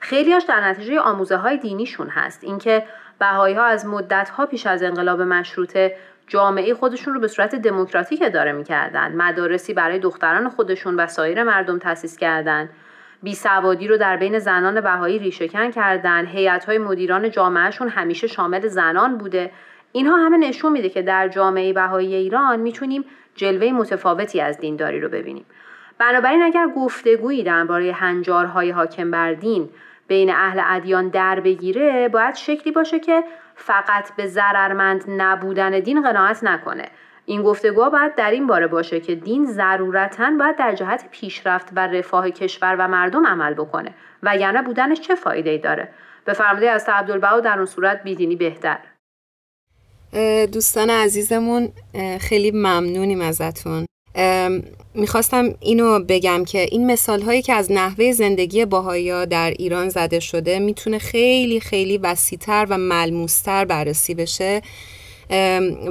خیلیاش 0.00 0.42
در 0.42 0.68
نتیجه 0.68 1.00
آموزه 1.00 1.36
های 1.36 1.56
دینیشون 1.56 2.08
هست. 2.08 2.44
اینکه 2.44 2.84
بهایی 3.18 3.54
ها 3.54 3.64
از 3.64 3.86
مدت 3.86 4.28
ها 4.28 4.46
پیش 4.46 4.66
از 4.66 4.82
انقلاب 4.82 5.22
مشروطه 5.22 5.96
جامعه 6.28 6.74
خودشون 6.74 7.14
رو 7.14 7.20
به 7.20 7.28
صورت 7.28 7.54
دموکراتیک 7.54 8.22
اداره 8.22 8.52
می‌کردن 8.52 9.16
مدارسی 9.16 9.74
برای 9.74 9.98
دختران 9.98 10.48
خودشون 10.48 10.96
و 10.96 11.06
سایر 11.06 11.42
مردم 11.44 11.78
تأسیس 11.78 12.16
کردند 12.16 12.70
بی 13.22 13.34
سوادی 13.34 13.88
رو 13.88 13.96
در 13.96 14.16
بین 14.16 14.38
زنان 14.38 14.80
بهایی 14.80 15.18
ریشهکن 15.18 15.70
کردن. 15.70 16.26
هیئت 16.26 16.64
های 16.64 16.78
مدیران 16.78 17.30
جامعهشون 17.30 17.88
همیشه 17.88 18.26
شامل 18.26 18.66
زنان 18.66 19.18
بوده. 19.18 19.50
اینها 19.92 20.16
همه 20.16 20.36
نشون 20.36 20.72
میده 20.72 20.88
که 20.88 21.02
در 21.02 21.28
جامعه 21.28 21.72
بهایی 21.72 22.14
ایران 22.14 22.60
می‌تونیم 22.60 23.04
جلوه 23.34 23.72
متفاوتی 23.72 24.40
از 24.40 24.58
دینداری 24.58 25.00
رو 25.00 25.08
ببینیم. 25.08 25.44
بنابراین 25.98 26.42
اگر 26.42 26.66
گفتگویی 26.76 27.42
درباره 27.42 27.92
هنجارهای 27.92 28.70
حاکم 28.70 29.10
بر 29.10 29.34
دین 29.34 29.68
بین 30.08 30.30
اهل 30.30 30.60
ادیان 30.64 31.08
در 31.08 31.40
بگیره 31.40 32.08
باید 32.08 32.34
شکلی 32.34 32.72
باشه 32.72 32.98
که 32.98 33.24
فقط 33.54 34.16
به 34.16 34.26
ضررمند 34.26 35.04
نبودن 35.08 35.80
دین 35.80 36.02
قناعت 36.02 36.44
نکنه. 36.44 36.88
این 37.26 37.42
گفتگوها 37.42 37.90
باید 37.90 38.14
در 38.14 38.30
این 38.30 38.46
باره 38.46 38.66
باشه 38.66 39.00
که 39.00 39.14
دین 39.14 39.46
ضرورتا 39.46 40.30
باید 40.38 40.56
در 40.56 40.74
جهت 40.74 41.08
پیشرفت 41.10 41.68
و 41.76 41.86
رفاه 41.86 42.30
کشور 42.30 42.76
و 42.78 42.88
مردم 42.88 43.26
عمل 43.26 43.54
بکنه 43.54 43.94
وگرنه 44.22 44.62
بودنش 44.62 45.00
چه 45.00 45.14
فایده 45.14 45.50
ای 45.50 45.58
داره؟ 45.58 45.88
فرموده 46.34 46.70
از 46.70 46.88
عبدالبها 46.88 47.40
در 47.40 47.56
اون 47.56 47.66
صورت 47.66 48.02
بیدینی 48.02 48.36
بهتر. 48.36 48.78
دوستان 50.52 50.90
عزیزمون 50.90 51.68
خیلی 52.20 52.50
ممنونیم 52.50 53.20
ازتون. 53.20 53.86
می‌خواستم 54.94 55.54
اینو 55.60 56.00
بگم 56.00 56.44
که 56.44 56.58
این 56.70 56.86
مثال 56.86 57.22
هایی 57.22 57.42
که 57.42 57.52
از 57.52 57.72
نحوه 57.72 58.12
زندگی 58.12 58.64
باهایا 58.64 59.24
در 59.24 59.50
ایران 59.50 59.88
زده 59.88 60.20
شده 60.20 60.58
می‌تونه 60.58 60.98
خیلی 60.98 61.60
خیلی 61.60 61.98
وسیتر 61.98 62.66
و 62.70 62.78
ملموستر 62.78 63.64
بررسی 63.64 64.14
بشه 64.14 64.62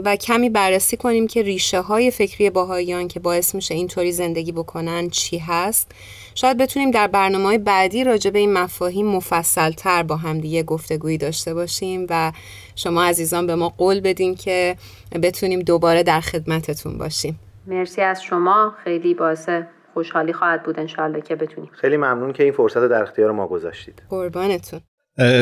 و 0.05 0.15
کمی 0.15 0.49
بررسی 0.49 0.97
کنیم 0.97 1.27
که 1.27 1.41
ریشه 1.41 1.81
های 1.81 2.11
فکری 2.11 2.49
باهاییان 2.49 3.07
که 3.07 3.19
باعث 3.19 3.55
میشه 3.55 3.73
اینطوری 3.73 4.11
زندگی 4.11 4.51
بکنن 4.51 5.09
چی 5.09 5.37
هست. 5.37 5.91
شاید 6.35 6.57
بتونیم 6.57 6.91
در 6.91 7.07
برنامه 7.07 7.45
های 7.45 7.57
بعدی 7.57 8.03
راجع 8.03 8.31
به 8.31 8.39
این 8.39 8.53
مفاهیم 8.53 9.07
مفصل 9.07 9.71
تر 9.71 10.03
با 10.03 10.17
هم 10.17 10.39
دیگه 10.39 10.63
گفتگویی 10.63 11.17
داشته 11.17 11.53
باشیم 11.53 12.05
و 12.09 12.31
شما 12.75 13.03
عزیزان 13.03 13.47
به 13.47 13.55
ما 13.55 13.69
قول 13.69 13.99
بدین 13.99 14.35
که 14.35 14.75
بتونیم 15.21 15.59
دوباره 15.59 16.03
در 16.03 16.21
خدمتتون 16.21 16.97
باشیم. 16.97 17.39
مرسی 17.67 18.01
از 18.01 18.23
شما. 18.23 18.75
خیلی 18.83 19.13
باعث 19.13 19.49
خوشحالی 19.93 20.33
خواهد 20.33 20.63
بود 20.63 20.79
انشاءالله 20.79 21.21
که 21.21 21.35
بتونیم. 21.35 21.69
خیلی 21.81 21.97
ممنون 21.97 22.33
که 22.33 22.43
این 22.43 22.53
فرصت 22.53 22.87
در 22.87 23.01
اختیار 23.01 23.31
ما 23.31 23.47
گذاشتید. 23.47 24.03
قربانتون. 24.09 24.81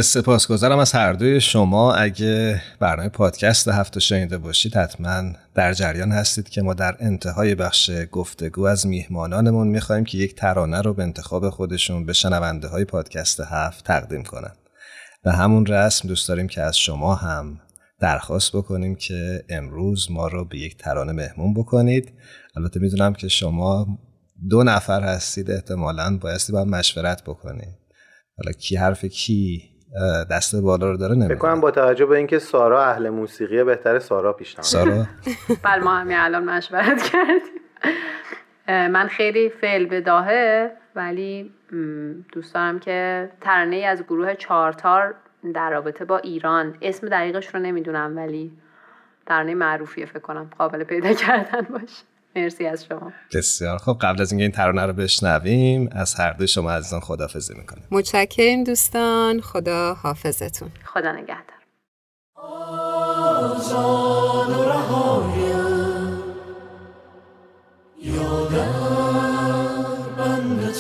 سپاسگزارم 0.02 0.80
از 0.80 0.92
هر 0.92 1.14
دوی 1.14 1.42
شما. 1.42 1.94
اگه 1.94 2.62
برنامه 2.80 3.10
پادکست 3.10 3.68
هفته 3.68 4.00
شنیده 4.00 4.38
باشید 4.38 4.76
حتما 4.76 5.24
در 5.56 5.74
جریان 5.74 6.12
هستید 6.12 6.50
که 6.50 6.62
ما 6.62 6.74
در 6.74 6.96
انتهای 7.00 7.56
بخش 7.56 7.92
گفتگو 8.12 8.66
از 8.66 8.88
میهمانانمون 8.88 9.68
می‌خوایم 9.68 10.04
که 10.04 10.18
یک 10.18 10.36
ترانه 10.36 10.82
رو 10.82 10.94
به 10.94 11.04
انتخاب 11.04 11.50
خودشون 11.50 12.06
به 12.06 12.14
شنونده 12.14 12.68
های 12.68 12.86
پادکست 12.86 13.40
هفت 13.40 13.86
تقدیم 13.86 14.24
کنن. 14.24 14.52
به 15.24 15.32
همون 15.32 15.66
رسم 15.66 16.08
دوست 16.08 16.30
داریم 16.30 16.48
که 16.48 16.62
از 16.62 16.78
شما 16.78 17.16
هم 17.16 17.60
درخواست 17.99 18.55
بکنیم 18.55 18.95
که 18.95 19.43
امروز 19.49 20.12
ما 20.12 20.27
رو 20.27 20.45
به 20.45 20.58
یک 20.58 20.77
ترانه 20.77 21.12
مهمون 21.12 21.53
بکنید. 21.53 22.13
البته 22.58 22.79
می‌دونم 22.79 23.13
که 23.13 23.27
شما 23.27 23.88
دو 24.49 24.63
نفر 24.63 25.01
هستید 25.01 25.51
احتمالا 25.51 26.17
بایستی 26.21 26.53
باید 26.53 26.67
مشورت 26.67 27.23
بکنید. 27.23 27.77
حالا 28.38 28.51
کی 28.51 28.75
حرف 28.75 29.05
کی 29.05 29.63
دست 30.31 30.55
بالا 30.55 30.91
رو 30.91 30.97
داره 30.97 31.15
نمی‌دونم 31.15 31.39
کنم 31.39 31.62
با 31.62 31.71
توجه 31.71 32.05
به 32.05 32.17
اینکه 32.17 32.39
سارا 32.39 32.84
اهل 32.86 33.10
موسیقیه 33.10 33.63
بهتره 33.63 33.99
سارا 33.99 34.34
پیش 34.34 34.55
سارا؟ 34.62 35.05
بله 35.65 35.84
ما 35.84 35.95
همین 35.95 36.17
الان 36.17 36.43
مشورت 36.43 37.01
کردیم. 37.01 37.62
من 38.67 39.08
خیلی 39.08 39.49
فعل 39.49 39.86
به 39.86 40.01
داهه 40.01 40.71
ولی 40.95 41.51
دوست 42.34 42.53
دارم 42.53 42.79
که 42.79 43.29
ترانه 43.41 43.75
از 43.75 44.03
گروه 44.03 44.36
چارتار 44.36 45.15
در 45.51 45.69
رابطه 45.69 46.05
با 46.05 46.17
ایران. 46.17 46.77
اسم 46.81 47.10
دقیقش 47.10 47.47
رو 47.47 47.60
نمی‌دونم 47.60 48.17
ولی 48.17 48.51
ترانه 49.25 49.55
معروفیه 49.55 50.05
فکر 50.05 50.19
کنم. 50.19 50.49
قابل 50.58 50.84
پیدا 50.84 51.13
کردن 51.13 51.62
باشه. 51.62 52.03
مرسی 52.36 52.67
از 52.67 52.86
شما. 52.86 53.12
بسیار 53.34 53.77
خب 53.77 53.97
قبل 54.01 54.21
از 54.21 54.31
اینکه 54.31 54.43
این 54.43 54.51
ترانه 54.51 54.86
رو 54.86 54.93
بشنویم 54.93 55.89
از 55.91 56.15
هر 56.15 56.31
دو 56.34 56.47
شما 56.47 56.71
عزیزان 56.71 56.99
خدافظی 56.99 57.53
می‌کنیم. 57.58 57.84
متشکریم 57.91 58.63
دوستان. 58.63 59.41
خدا 59.41 59.93
حافظتون. 59.93 60.69
خدا 60.86 61.12
نگهدار. 61.12 61.55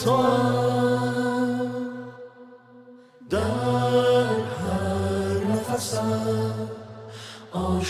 در 0.05 0.54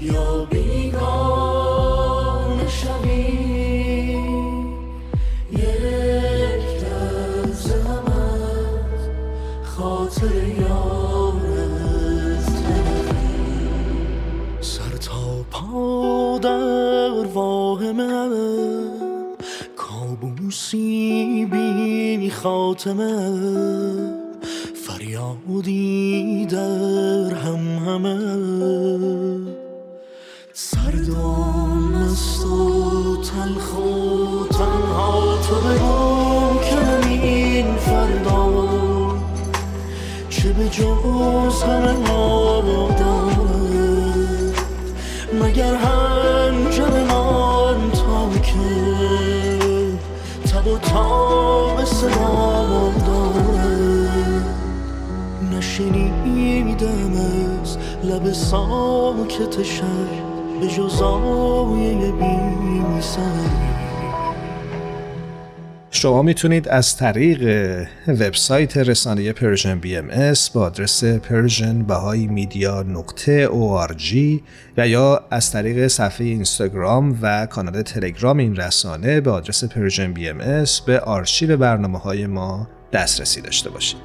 یا 0.00 0.44
خاتمه. 22.42 23.69
شما 66.00 66.22
می‌تونید 66.22 66.68
از 66.68 66.96
طریق 66.96 67.42
وبسایت 68.08 68.76
رسانه 68.76 69.32
Persian 69.32 69.78
BMS 69.78 70.50
با 70.50 70.60
آدرس 70.60 71.04
Persian 71.04 71.82
بهای 71.82 72.26
media 72.26 72.82
نقطه 72.82 73.48
و 74.76 74.88
یا 74.88 75.24
از 75.30 75.52
طریق 75.52 75.86
صفحه 75.86 76.26
اینستاگرام 76.26 77.18
و 77.22 77.46
کانال 77.46 77.82
تلگرام 77.82 78.38
این 78.38 78.56
رسانه 78.56 79.20
به 79.20 79.30
آدرس 79.30 79.64
Persian 79.64 80.12
BMS 80.12 80.80
به 80.80 81.00
آرشیو 81.00 81.56
برنامه 81.56 81.98
های 81.98 82.26
ما 82.26 82.68
دسترسی 82.92 83.40
داشته 83.40 83.70
باشید. 83.70 84.00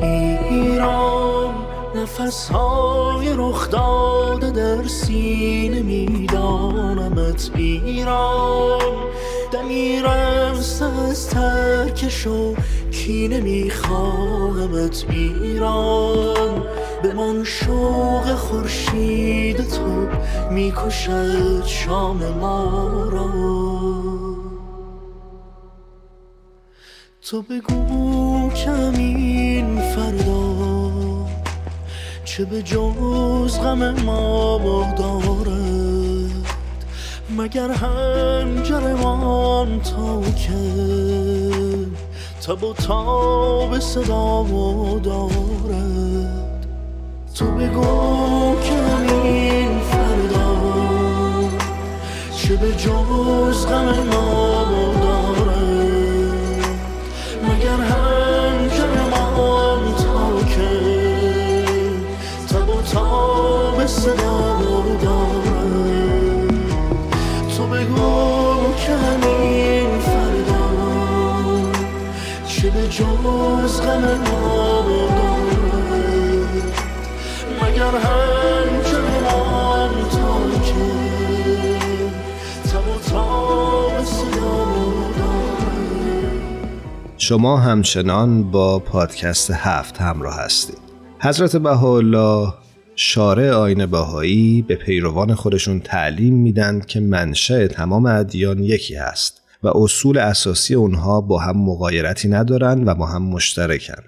ایران 0.00 1.73
نفس 1.94 2.48
های 2.48 3.34
رخ 3.36 3.70
داده 3.70 4.50
در 4.50 4.88
سینه 4.88 5.82
میدانمت 5.82 7.50
ایران. 7.54 8.80
دمی 9.52 10.02
رسته 10.02 10.84
از 10.84 11.30
ترکش 11.30 12.26
و 12.26 12.54
کینه 12.90 13.40
میخواهمت 13.40 15.04
ایران. 15.10 16.62
به 17.02 17.12
من 17.12 17.44
شوق 17.44 18.34
خورشید 18.34 19.68
تو 19.68 20.08
می‌کشد 20.50 21.64
شام 21.66 22.16
ما 22.40 23.08
را. 23.12 23.28
تو 27.22 27.42
بگو 27.42 28.50
کمین 28.50 29.80
فردا 29.80 31.03
چه 32.36 32.44
به 32.44 32.62
جز 32.62 33.58
غم 33.58 33.90
ما 33.90 34.58
دارد 34.98 36.46
مگر 37.38 37.70
هنجرمان 37.70 39.00
تا 39.80 40.22
که؟ 40.22 40.52
تب 42.46 42.64
و 42.64 42.72
تاب 42.72 43.78
صدا 43.78 44.46
دارد 45.02 46.66
تو 47.34 47.44
بگو 47.44 48.54
کمین 48.60 49.80
فردا 49.80 50.56
چه 52.36 52.56
به 52.56 52.72
جز 52.72 53.66
غم 53.66 53.84
ما 54.12 54.63
جز 72.94 73.80
غم 73.80 74.04
مگر 77.62 77.90
تا 77.90 78.68
که 80.64 80.76
دارد 82.72 83.54
شما 87.18 87.56
همچنان 87.56 88.50
با 88.50 88.78
پادکست 88.78 89.50
هفت 89.50 90.00
همراه 90.00 90.36
هستید. 90.36 90.78
حضرت 91.20 91.56
بهاءالله 91.56 92.54
شارع 92.96 93.50
آین 93.50 93.86
بهایی 93.86 94.62
به 94.62 94.74
پیروان 94.74 95.34
خودشون 95.34 95.80
تعلیم 95.80 96.34
میدن 96.34 96.80
که 96.80 97.00
منشأ 97.00 97.66
تمام 97.66 98.06
ادیان 98.06 98.58
یکی 98.58 98.94
هست 98.94 99.43
و 99.64 99.68
اصول 99.74 100.18
اساسی 100.18 100.74
اونها 100.74 101.20
با 101.20 101.38
هم 101.38 101.56
مغایرتی 101.56 102.28
ندارن 102.28 102.88
و 102.88 102.94
با 102.94 103.06
هم 103.06 103.22
مشترکن. 103.22 104.02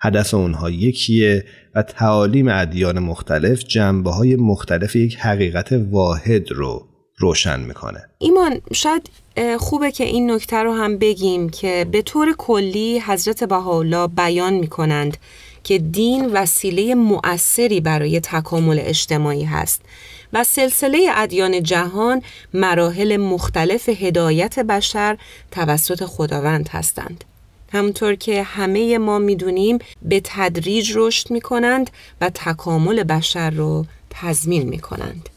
هدف 0.00 0.34
اونها 0.34 0.70
یکیه 0.70 1.44
و 1.74 1.82
تعالیم 1.82 2.48
ادیان 2.48 2.98
مختلف 2.98 3.64
جنبه 3.64 4.10
های 4.10 4.36
مختلف 4.36 4.96
یک 4.96 5.16
حقیقت 5.16 5.72
واحد 5.90 6.52
رو 6.52 6.86
روشن 7.18 7.60
می‌کنه. 7.60 8.00
ایمان 8.18 8.60
شاید 8.72 9.10
خوبه 9.58 9.92
که 9.92 10.04
این 10.04 10.30
نکته 10.30 10.56
رو 10.56 10.72
هم 10.72 10.98
بگیم 10.98 11.48
که 11.48 11.86
به 11.92 12.02
طور 12.02 12.34
کلی 12.38 13.02
حضرت 13.06 13.44
بهاءالله 13.44 14.06
بیان 14.06 14.54
می 14.54 14.66
کنند 14.66 15.16
که 15.64 15.78
دین 15.78 16.32
وسیله 16.32 16.94
مؤثری 16.94 17.80
برای 17.80 18.20
تکامل 18.20 18.78
اجتماعی 18.82 19.44
هست 19.44 19.82
و 20.36 20.44
سلسله 20.44 21.10
ادیان 21.14 21.62
جهان 21.62 22.22
مراحل 22.54 23.16
مختلف 23.16 23.88
هدایت 23.88 24.58
بشر 24.58 25.18
توسط 25.50 26.04
خداوند 26.04 26.68
هستند. 26.68 27.24
همونطور 27.72 28.14
که 28.14 28.42
همه 28.42 28.98
ما 28.98 29.18
می‌دونیم 29.18 29.78
به 30.02 30.20
تدریج 30.24 30.92
رشد 30.94 31.30
می 31.30 31.40
کنند 31.40 31.90
و 32.20 32.30
تکامل 32.34 33.02
بشر 33.02 33.50
رو 33.50 33.86
تضمین 34.10 34.68
می 34.68 34.78
کنند. 34.78 35.28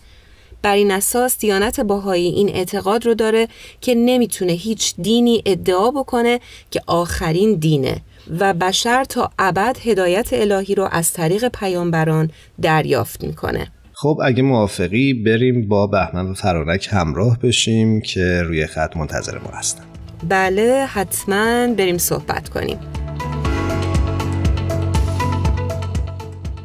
بر 0.62 0.76
این 0.76 0.92
اساس 0.92 1.38
دیانت 1.38 1.80
باهایی 1.80 2.28
این 2.28 2.50
اعتقاد 2.50 3.06
رو 3.06 3.14
داره 3.14 3.48
که 3.82 3.96
نمی‌تونه 3.96 4.52
هیچ 4.52 4.96
دینی 4.96 5.44
ادعا 5.46 5.92
بکنه 5.92 6.40
که 6.72 6.82
آخرین 6.88 7.56
دینه 7.56 8.02
و 8.40 8.54
بشر 8.54 9.04
تا 9.04 9.32
ابد 9.40 9.78
هدایت 9.84 10.34
الهی 10.34 10.76
رو 10.76 10.88
از 10.92 11.14
طریق 11.14 11.48
پیامبران 11.48 12.32
دریافت 12.62 13.24
می‌کنه. 13.24 13.72
خب 14.02 14.20
اگه 14.24 14.44
موافقی 14.44 15.14
بریم 15.14 15.68
با 15.68 15.88
بهمن 15.88 16.28
و 16.28 16.34
فرانک 16.34 16.90
همراه 16.92 17.40
بشیم 17.40 18.02
که 18.02 18.42
روی 18.42 18.68
خط 18.68 18.98
منتظر 18.98 19.38
ما 19.38 19.50
هستن. 19.54 19.84
بله 20.30 20.86
حتما 20.86 21.68
بریم 21.78 21.98
صحبت 21.98 22.50
کنیم. 22.50 22.80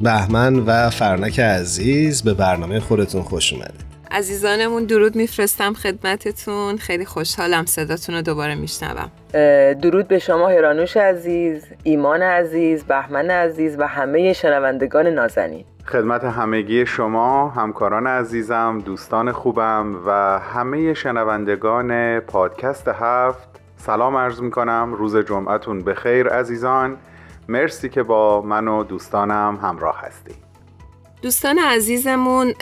بهمن 0.00 0.56
و 0.56 0.90
فرنک 0.90 1.40
عزیز 1.40 2.22
به 2.22 2.34
برنامه 2.34 2.80
خودتون 2.80 3.22
خوش 3.22 3.52
اومدید. 3.52 3.84
عزیزانمون 4.10 4.84
درود 4.84 5.16
میفرستم 5.16 5.72
خدمتتون 5.72 6.76
خیلی 6.76 7.04
خوشحالم 7.04 7.66
صداتون 7.66 8.14
رو 8.14 8.22
دوباره 8.22 8.54
میشنوم 8.54 9.10
درود 9.74 10.08
به 10.08 10.18
شما 10.18 10.48
هرانوش 10.48 10.96
عزیز 10.96 11.62
ایمان 11.82 12.22
عزیز 12.22 12.84
بهمن 12.84 13.30
عزیز 13.30 13.76
و 13.78 13.86
همه 13.86 14.32
شنوندگان 14.32 15.06
نازنین 15.06 15.64
خدمت 15.86 16.24
همگی 16.24 16.86
شما 16.86 17.48
همکاران 17.48 18.06
عزیزم 18.06 18.82
دوستان 18.84 19.32
خوبم 19.32 20.02
و 20.06 20.10
همه 20.38 20.94
شنوندگان 20.94 22.20
پادکست 22.20 22.88
هفت. 22.88 23.48
سلام 23.76 24.16
عرض 24.16 24.40
می 24.40 24.50
کنم 24.50 24.94
روز 24.98 25.16
جمعتون 25.16 25.84
بخیر 25.84 26.28
عزیزان. 26.28 26.96
مرسی 27.48 27.88
که 27.88 28.02
با 28.02 28.42
من 28.42 28.68
و 28.68 28.84
دوستانم 28.84 29.58
همراه 29.62 30.00
هستی 30.00 30.34
دوستان 31.22 31.58
عزیزمون 31.58 32.54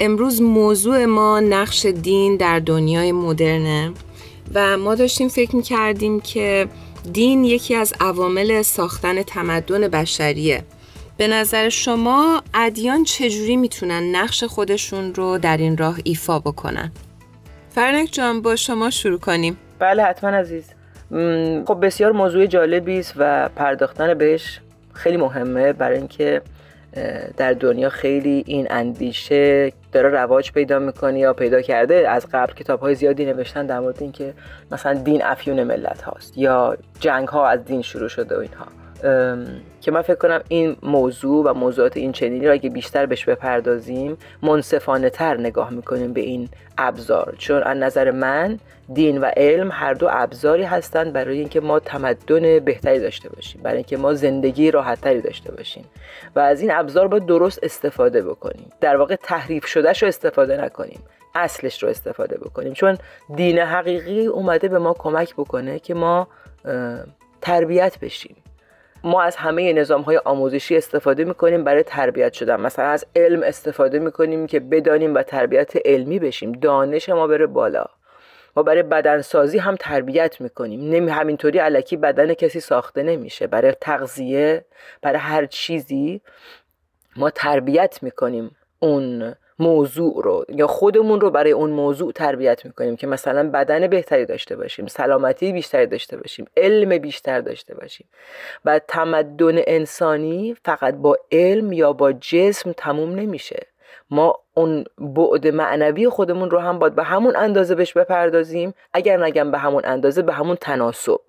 امروز 0.00 0.42
موضوع 0.42 1.04
ما 1.04 1.40
نقش 1.40 1.86
دین 1.86 2.36
در 2.36 2.58
دنیای 2.58 3.12
مدرنه 3.12 3.92
و 4.54 4.78
ما 4.78 4.94
داشتیم 4.94 5.28
فکر 5.28 5.56
می 5.56 5.62
کردیم 5.62 6.20
که 6.20 6.68
دین 7.12 7.44
یکی 7.44 7.74
از 7.74 7.94
عوامل 8.00 8.62
ساختن 8.62 9.22
تمدن 9.22 9.88
بشریه. 9.88 10.64
به 11.20 11.28
نظر 11.28 11.68
شما 11.68 12.42
ادیان 12.54 13.04
چجوری 13.04 13.56
می‌تونن 13.56 14.16
نقش 14.16 14.44
خودشون 14.44 15.14
رو 15.14 15.38
در 15.38 15.56
این 15.56 15.76
راه 15.76 15.96
ایفا 16.04 16.38
بکنن؟ 16.38 16.92
فرنک 17.68 18.08
جان 18.12 18.42
با 18.42 18.56
شما 18.56 18.90
شروع 18.90 19.18
کنیم. 19.18 19.58
بله 19.78 20.02
حتما 20.02 20.30
عزیز. 20.30 20.64
خب 21.66 21.78
بسیار 21.86 22.12
موضوع 22.12 22.46
جالبی 22.46 22.98
است 22.98 23.14
و 23.16 23.48
پرداختن 23.56 24.14
بهش 24.14 24.60
خیلی 24.92 25.16
مهمه 25.16 25.72
برای 25.72 25.98
اینکه 25.98 26.42
در 27.36 27.52
دنیا 27.52 27.88
خیلی 27.88 28.44
این 28.46 28.66
اندیشه 28.70 29.72
داره 29.92 30.08
رواج 30.08 30.52
پیدا 30.52 30.78
می‌کنه 30.78 31.18
یا 31.18 31.32
پیدا 31.32 31.60
کرده. 31.62 32.08
از 32.08 32.26
قبل 32.32 32.52
کتاب 32.52 32.80
های 32.80 32.94
زیادی 32.94 33.24
نوشتن 33.24 33.66
در 33.66 33.80
مورد 33.80 34.02
اینکه 34.02 34.34
مثلا 34.70 34.94
دین 34.94 35.24
افیون 35.24 35.64
ملت 35.64 36.02
هاست 36.02 36.38
یا 36.38 36.76
جنگ 37.00 37.28
ها 37.28 37.48
از 37.48 37.64
دین 37.64 37.82
شروع 37.82 38.08
شده 38.08 38.36
و 38.36 38.40
اینها. 38.40 38.66
که 39.80 39.90
من 39.90 40.02
فکر 40.02 40.14
کنم 40.14 40.40
این 40.48 40.76
موضوع 40.82 41.44
و 41.44 41.54
موضوعات 41.54 41.96
این 41.96 42.12
چنینی 42.12 42.46
را 42.46 42.52
اگه 42.52 42.70
بیشتر 42.70 43.06
بهش 43.06 43.24
بپردازیم 43.24 44.16
منصفانه 44.42 45.10
تر 45.10 45.36
نگاه 45.36 45.70
می‌کنیم 45.70 46.12
به 46.12 46.20
این 46.20 46.48
ابزار. 46.78 47.34
چون 47.38 47.62
از 47.62 47.76
نظر 47.76 48.10
من 48.10 48.58
دین 48.92 49.18
و 49.20 49.24
علم 49.24 49.70
هر 49.72 49.94
دو 49.94 50.08
ابزاری 50.10 50.62
هستند 50.62 51.12
برای 51.12 51.38
اینکه 51.38 51.60
ما 51.60 51.80
تمدن 51.80 52.58
بهتری 52.58 52.98
داشته 52.98 53.28
باشیم 53.28 53.62
برای 53.62 53.76
اینکه 53.76 53.96
ما 53.96 54.14
زندگی 54.14 54.70
راحتتری 54.70 55.20
داشته 55.20 55.52
باشیم 55.52 55.84
و 56.36 56.40
از 56.40 56.60
این 56.60 56.70
ابزار 56.70 57.08
باید 57.08 57.26
درست 57.26 57.58
استفاده 57.62 58.22
بکنیم. 58.22 58.68
در 58.80 58.96
واقع 58.96 59.16
تحریف 59.16 59.66
شدهش 59.66 60.02
رو 60.02 60.08
استفاده 60.08 60.64
نکنیم 60.64 61.00
اصلش 61.34 61.82
رو 61.82 61.88
استفاده 61.88 62.38
بکنیم. 62.38 62.72
چون 62.72 62.98
دین 63.36 63.58
حقیقی 63.58 64.26
اومده 64.26 64.68
به 64.68 64.78
ما 64.78 64.92
کمک 64.92 65.34
بکنه 65.34 65.78
که 65.78 65.94
ما 65.94 66.28
تربیت 67.40 67.98
بشیم. 67.98 68.36
ما 69.04 69.22
از 69.22 69.36
همه 69.36 69.72
نظام 69.72 70.02
های 70.02 70.16
آموزشی 70.16 70.76
استفاده 70.76 71.24
می‌کنیم 71.24 71.64
برای 71.64 71.82
تربیت 71.82 72.32
شدن. 72.32 72.60
مثلا 72.60 72.84
از 72.84 73.06
علم 73.16 73.42
استفاده 73.42 73.98
می‌کنیم 73.98 74.46
که 74.46 74.60
بدانیم 74.60 75.14
و 75.14 75.22
تربیت 75.22 75.72
علمی 75.84 76.18
بشیم. 76.18 76.52
دانش 76.52 77.08
ما 77.08 77.26
بره 77.26 77.46
بالا. 77.46 77.84
ما 78.56 78.62
برای 78.62 78.82
بدنسازی 78.82 79.58
هم 79.58 79.76
تربیت 79.76 80.40
می‌کنیم. 80.40 80.90
نمی 80.90 81.10
همینطوری 81.10 81.58
علکی 81.58 81.96
بدن 81.96 82.34
کسی 82.34 82.60
ساخته 82.60 83.02
نمیشه. 83.02 83.46
برای 83.46 83.74
تغذیه 83.80 84.64
برای 85.02 85.18
هر 85.18 85.46
چیزی 85.46 86.20
ما 87.16 87.30
تربیت 87.30 88.02
می‌کنیم. 88.02 88.56
اون 88.78 89.34
موضوع 89.60 90.22
رو 90.24 90.44
یا 90.48 90.66
خودمون 90.66 91.20
رو 91.20 91.30
برای 91.30 91.52
اون 91.52 91.70
موضوع 91.70 92.12
تربیت 92.12 92.64
می‌کنیم 92.64 92.96
که 92.96 93.06
مثلا 93.06 93.50
بدن 93.50 93.86
بهتری 93.86 94.26
داشته 94.26 94.56
باشیم 94.56 94.86
سلامتی 94.86 95.52
بیشتری 95.52 95.86
داشته 95.86 96.16
باشیم 96.16 96.46
علم 96.56 96.98
بیشتر 96.98 97.40
داشته 97.40 97.74
باشیم. 97.74 98.06
و 98.64 98.78
تمدن 98.78 99.54
انسانی 99.66 100.56
فقط 100.64 100.94
با 100.94 101.18
علم 101.32 101.72
یا 101.72 101.92
با 101.92 102.12
جسم 102.12 102.72
تموم 102.72 103.14
نمیشه. 103.14 103.66
ما 104.10 104.38
اون 104.54 104.84
بعد 104.98 105.46
معنوی 105.46 106.08
خودمون 106.08 106.50
رو 106.50 106.58
هم 106.58 106.78
باید 106.78 106.94
به 106.94 107.02
همون 107.02 107.36
اندازه 107.36 107.74
بهش 107.74 107.92
بپردازیم 107.92 108.74
اگر 108.92 109.24
نگم 109.24 109.50
به 109.50 109.58
همون 109.58 109.82
اندازه 109.84 110.22
به 110.22 110.32
همون 110.32 110.56
تناسب 110.56 111.20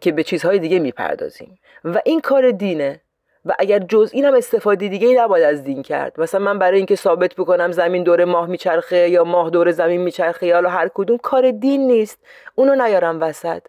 که 0.00 0.12
به 0.12 0.22
چیزهای 0.22 0.58
دیگه 0.58 0.78
می‌پردازیم. 0.78 1.58
و 1.84 2.00
این 2.04 2.20
کار 2.20 2.50
دینه. 2.50 3.00
و 3.44 3.54
اگر 3.58 3.78
جز 3.78 4.10
این 4.12 4.24
هم 4.24 4.34
استفاده 4.34 4.88
دیگه 4.88 5.08
ای 5.08 5.14
نباید 5.14 5.44
از 5.44 5.64
دین 5.64 5.82
کرد. 5.82 6.20
مثلا 6.20 6.40
من 6.40 6.58
برای 6.58 6.76
اینکه 6.76 6.96
ثابت 6.96 7.34
بکنم 7.34 7.72
زمین 7.72 8.02
دور 8.02 8.24
ماه 8.24 8.46
میچرخه 8.46 9.10
یا 9.10 9.24
ماه 9.24 9.50
دور 9.50 9.70
زمین 9.70 10.00
میچرخه 10.00 10.46
یا 10.46 10.70
هر 10.70 10.90
کدوم 10.94 11.18
کار 11.18 11.50
دین 11.50 11.86
نیست. 11.86 12.18
اونو 12.54 12.74
نیارم 12.74 13.22
وسط. 13.22 13.62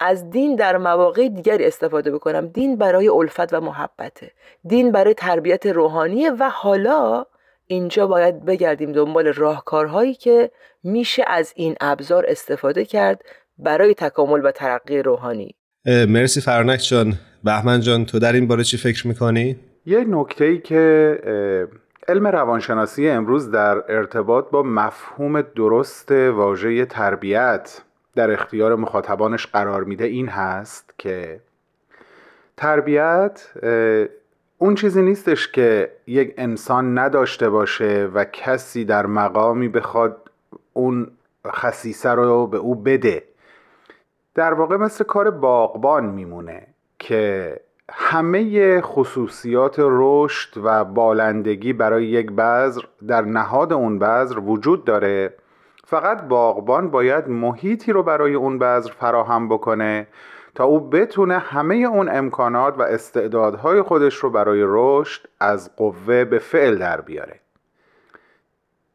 از 0.00 0.30
دین 0.30 0.56
در 0.56 0.76
مواقع 0.76 1.28
دیگری 1.28 1.64
استفاده 1.64 2.10
بکنم. 2.10 2.46
دین 2.46 2.76
برای 2.76 3.08
الفت 3.08 3.52
و 3.52 3.60
محبته. 3.60 4.30
دین 4.64 4.92
برای 4.92 5.14
تربیت 5.14 5.66
روحانیه 5.66 6.30
و 6.30 6.50
حالا 6.52 7.26
اینجا 7.66 8.06
باید 8.06 8.44
بگردیم 8.44 8.92
دنبال 8.92 9.26
راهکارهایی 9.26 10.14
که 10.14 10.50
میشه 10.82 11.24
از 11.26 11.52
این 11.56 11.76
ابزار 11.80 12.24
استفاده 12.28 12.84
کرد 12.84 13.22
برای 13.58 13.94
تکامل 13.94 14.46
و 14.46 14.50
ترقی 14.50 15.02
روحانی. 15.02 15.54
مرسی 15.86 16.40
فرنک 16.40 16.80
جان. 16.80 17.14
بهمن 17.46 17.80
جان 17.80 18.04
تو 18.04 18.18
در 18.18 18.32
این 18.32 18.46
باره 18.46 18.64
چی 18.64 18.76
فکر 18.76 19.06
می‌کنی؟ 19.06 19.56
یه 19.86 20.04
نکته 20.08 20.44
ای 20.44 20.58
که 20.58 21.18
علم 22.08 22.26
روانشناسی 22.26 23.08
امروز 23.08 23.50
در 23.50 23.92
ارتباط 23.92 24.50
با 24.50 24.62
مفهوم 24.62 25.42
درست 25.42 26.12
واژه 26.12 26.84
تربیت 26.86 27.80
در 28.14 28.30
اختیار 28.30 28.74
مخاطبانش 28.74 29.46
قرار 29.46 29.84
میده 29.84 30.04
این 30.04 30.28
هست 30.28 30.94
که 30.98 31.40
تربیت 32.56 33.52
اون 34.58 34.74
چیزی 34.74 35.02
نیستش 35.02 35.48
که 35.48 35.92
یک 36.06 36.34
انسان 36.36 36.98
نداشته 36.98 37.50
باشه 37.50 38.10
و 38.14 38.24
کسی 38.24 38.84
در 38.84 39.06
مقامی 39.06 39.68
بخواد 39.68 40.30
اون 40.72 41.10
خصیصه 41.46 42.10
رو 42.10 42.46
به 42.46 42.56
او 42.56 42.74
بده 42.74 43.22
در 44.34 44.54
واقع 44.54 44.76
مثل 44.76 45.04
کار 45.04 45.30
باغبان 45.30 46.04
میمونه 46.04 46.66
که 47.06 47.60
همه 47.92 48.80
خصوصیات 48.80 49.76
رشد 49.78 50.60
و 50.64 50.84
بالندگی 50.84 51.72
برای 51.72 52.06
یک 52.06 52.32
بذر 52.32 52.82
در 53.08 53.20
نهاد 53.22 53.72
اون 53.72 53.98
بذر 53.98 54.38
وجود 54.38 54.84
داره. 54.84 55.34
فقط 55.84 56.22
باغبان 56.22 56.90
باید 56.90 57.28
محیطی 57.28 57.92
رو 57.92 58.02
برای 58.02 58.34
اون 58.34 58.58
بذر 58.58 58.90
فراهم 58.90 59.48
بکنه 59.48 60.06
تا 60.54 60.64
او 60.64 60.80
بتونه 60.80 61.38
همه 61.38 61.74
اون 61.74 62.08
امکانات 62.08 62.78
و 62.78 62.82
استعدادهای 62.82 63.82
خودش 63.82 64.14
رو 64.14 64.30
برای 64.30 64.62
رشد 64.66 65.28
از 65.40 65.76
قوه 65.76 66.24
به 66.24 66.38
فعل 66.38 66.78
در 66.78 67.00
بیاره. 67.00 67.40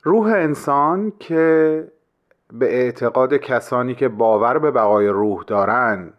روح 0.03 0.27
انسان 0.27 1.13
که 1.19 1.87
به 2.51 2.65
اعتقاد 2.65 3.33
کسانی 3.33 3.95
که 3.95 4.07
باور 4.07 4.59
به 4.59 4.71
بقای 4.71 5.07
روح 5.07 5.43
دارن 5.47 6.13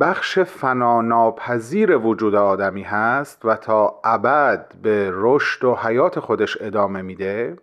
بخش 0.00 0.38
فناناپذیر 0.38 1.96
وجود 1.96 2.34
آدمی 2.34 2.82
هست 2.82 3.44
و 3.44 3.56
تا 3.56 4.00
ابد 4.04 4.74
به 4.82 5.10
رشد 5.12 5.64
و 5.64 5.74
حیات 5.74 6.20
خودش 6.20 6.58
ادامه 6.60 7.02
میده 7.02 7.56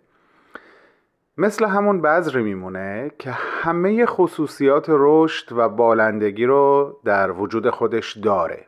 مثل 1.38 1.66
همون 1.66 2.00
بذر 2.02 2.40
میمونه 2.40 3.10
که 3.18 3.30
همه 3.30 4.06
خصوصیات 4.06 4.86
رشد 4.88 5.52
و 5.52 5.68
بالندگی 5.68 6.44
رو 6.46 6.96
در 7.04 7.30
وجود 7.30 7.70
خودش 7.70 8.16
داره. 8.16 8.66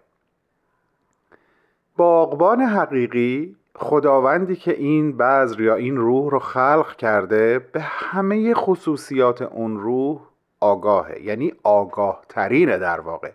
باغبان 1.97 2.61
حقیقی 2.61 3.57
خداوندی 3.77 4.57
که 4.57 4.73
این 4.73 5.17
بذر 5.17 5.61
یا 5.61 5.75
این 5.75 5.97
روح 5.97 6.31
رو 6.31 6.39
خلق 6.39 6.97
کرده 6.97 7.59
به 7.59 7.81
همه 7.81 8.55
خصوصیات 8.55 9.43
اون 9.43 9.81
روح 9.81 10.21
آگاهه 10.61 11.23
یعنی 11.23 11.53
آگاه 11.63 12.23
ترینه 12.29 12.79
در 12.79 13.01
واقع. 13.01 13.33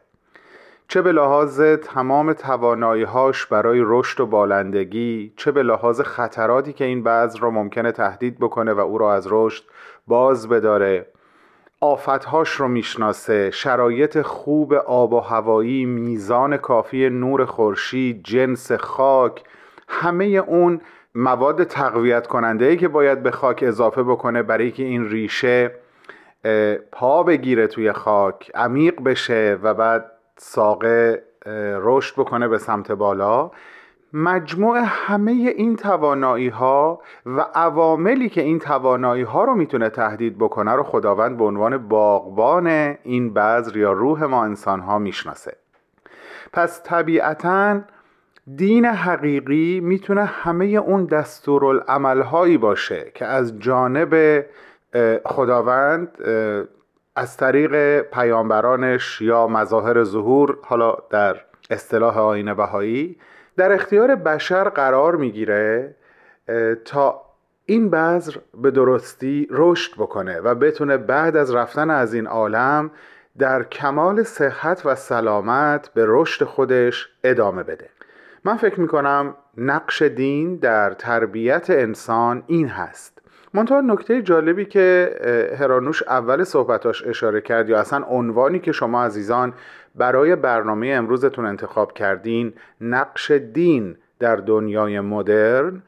چه 0.92 1.02
به 1.02 1.12
لحاظ 1.12 1.62
تمام 1.62 2.34
تواناییهاش 2.34 3.46
برای 3.46 3.82
رشد 3.84 4.20
و 4.20 4.26
بالندگی 4.26 5.34
چه 5.38 5.52
به 5.52 5.64
لحاظ 5.64 6.02
خطراتی 6.02 6.74
که 6.74 6.86
این 6.86 7.04
بذر 7.04 7.40
رو 7.40 7.52
ممکنه 7.52 7.92
تهدید 7.92 8.40
بکنه 8.40 8.74
و 8.74 8.80
او 8.80 8.98
را 8.98 9.14
از 9.14 9.28
رشد 9.30 9.64
باز 10.08 10.50
بداره. 10.50 11.06
آفتهاش 11.82 12.50
رو 12.50 12.68
می‌شناسه. 12.68 13.52
شرایط 13.52 14.22
خوب 14.22 14.74
آب 14.74 15.14
و 15.14 15.20
هوایی 15.20 15.86
میزان 15.86 16.58
کافی 16.58 17.10
نور 17.10 17.46
خورشید 17.46 18.24
جنس 18.24 18.72
خاک 18.72 19.44
همه 19.88 20.26
اون 20.26 20.82
مواد 21.16 21.64
تقویت 21.64 22.28
کننده 22.28 22.66
ای 22.66 22.78
که 22.78 22.88
باید 22.88 23.24
به 23.24 23.32
خاک 23.32 23.64
اضافه 23.68 24.04
بکنه 24.04 24.44
برای 24.44 24.72
که 24.72 24.84
این 24.84 25.10
ریشه 25.10 25.72
پا 26.92 27.24
بگیره 27.24 27.68
توی 27.68 27.92
خاک 27.92 28.52
عمیق 28.56 29.04
بشه 29.04 29.60
و 29.64 29.74
بعد 29.74 30.12
ساقه 30.42 31.24
رشد 31.82 32.16
بکنه 32.16 32.48
به 32.48 32.58
سمت 32.58 32.92
بالا. 32.92 33.52
مجموع 34.14 34.82
همه 34.86 35.32
این 35.32 35.76
توانایی 35.76 36.50
ها 36.50 37.02
و 37.26 37.46
عواملی 37.56 38.30
که 38.30 38.42
این 38.42 38.60
توانایی 38.60 39.24
ها 39.24 39.44
رو 39.44 39.56
می‌تونه 39.56 39.90
تهدید 39.90 40.38
بکنه 40.38 40.72
رو 40.72 40.84
خداوند 40.84 41.38
به 41.38 41.44
عنوان 41.44 41.78
باغبان 41.78 42.68
این 43.04 43.34
بذر 43.34 43.78
یا 43.78 43.92
روح 43.92 44.24
ما 44.24 44.44
انسان 44.44 44.80
ها 44.80 45.00
می‌شناسه. 45.00 45.58
پس 46.54 46.84
طبیعتا 46.84 47.82
دین 48.56 48.86
حقیقی 48.86 49.80
می‌تونه 49.80 50.26
همه 50.26 50.66
اون 50.66 51.06
دستورالعمل 51.06 52.22
هایی 52.22 52.58
باشه 52.58 53.12
که 53.14 53.26
از 53.26 53.60
جانب 53.60 54.46
خداوند 55.26 56.18
از 57.20 57.38
طریق 57.38 58.02
پیامبرانش 58.02 59.22
یا 59.22 59.48
مظاهر 59.48 60.04
ظهور 60.04 60.58
حالا 60.62 60.98
در 61.10 61.36
اصطلاح 61.70 62.20
آین 62.20 62.54
بهایی 62.54 63.16
در 63.58 63.72
اختیار 63.72 64.16
بشر 64.16 64.70
قرار 64.70 65.16
می‌گیره 65.16 65.96
تا 66.86 67.22
این 67.66 67.90
بذر 67.90 68.36
به 68.62 68.72
درستی 68.72 69.48
رشد 69.52 69.94
بکنه 69.98 70.40
و 70.40 70.56
بتونه 70.56 70.98
بعد 70.98 71.36
از 71.36 71.56
رفتن 71.56 71.90
از 71.90 72.14
این 72.14 72.28
عالم 72.28 72.92
در 73.38 73.64
کمال 73.64 74.24
صحت 74.24 74.86
و 74.86 74.96
سلامت 74.96 75.90
به 75.94 76.06
رشد 76.08 76.46
خودش 76.46 77.10
ادامه 77.24 77.64
بده. 77.64 77.90
من 78.44 78.58
فکر 78.58 78.80
می‌کنم 78.80 79.36
نقش 79.58 80.02
دین 80.02 80.56
در 80.56 80.94
تربیت 80.94 81.70
انسان 81.70 82.44
این 82.48 82.68
هست. 82.68 83.19
منتها 83.54 83.82
نکته 83.82 84.22
جالبی 84.22 84.66
که 84.66 85.16
هرانوش 85.60 86.04
اول 86.04 86.44
صحبتاش 86.44 87.08
اشاره 87.08 87.42
کرد 87.42 87.70
یا 87.70 87.80
اصلا 87.80 88.06
عنوانی 88.06 88.60
که 88.60 88.72
شما 88.72 89.04
عزیزان 89.04 89.54
برای 89.96 90.36
برنامه 90.36 90.88
امروزتون 90.88 91.46
انتخاب 91.46 91.94
کردین 91.94 92.54
نقش 92.82 93.32
دین 93.32 93.96
در 94.20 94.36
دنیای 94.36 95.00
مدرن 95.00 95.82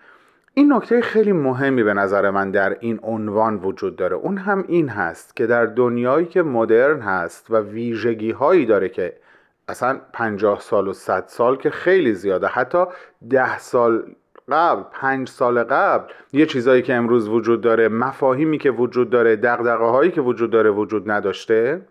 این 0.53 0.73
نکته 0.73 1.01
خیلی 1.01 1.31
مهمی 1.31 1.83
به 1.83 1.93
نظر 1.93 2.29
من 2.29 2.51
در 2.51 2.77
این 2.79 2.99
عنوان 3.03 3.55
وجود 3.55 3.95
داره. 3.95 4.15
اون 4.15 4.37
هم 4.37 4.63
این 4.67 4.89
هست 4.89 5.35
که 5.35 5.47
در 5.47 5.65
دنیایی 5.65 6.25
که 6.25 6.41
مدرن 6.41 7.01
هست 7.01 7.51
و 7.51 7.57
ویژگی 7.57 8.31
هایی 8.31 8.65
داره 8.65 8.89
که 8.89 9.13
اصلا 9.67 9.99
پنجاه 10.13 10.59
سال 10.59 10.87
و 10.87 10.93
صد 10.93 11.23
سال 11.27 11.55
که 11.55 11.69
خیلی 11.69 12.13
زیاده 12.13 12.47
حتی 12.47 12.85
ده 13.29 13.59
سال 13.59 14.15
قبل 14.51 14.83
پنج 14.91 15.29
سال 15.29 15.63
قبل 15.63 16.13
یه 16.33 16.45
چیزایی 16.45 16.81
که 16.81 16.93
امروز 16.93 17.29
وجود 17.29 17.61
داره 17.61 17.87
مفاهیمی 17.87 18.57
که 18.57 18.71
وجود 18.71 19.09
داره 19.09 19.35
دقدقه 19.35 19.85
هایی 19.85 20.11
که 20.11 20.21
وجود 20.21 20.51
داره 20.51 20.69
وجود 20.69 21.11
نداشته 21.11 21.81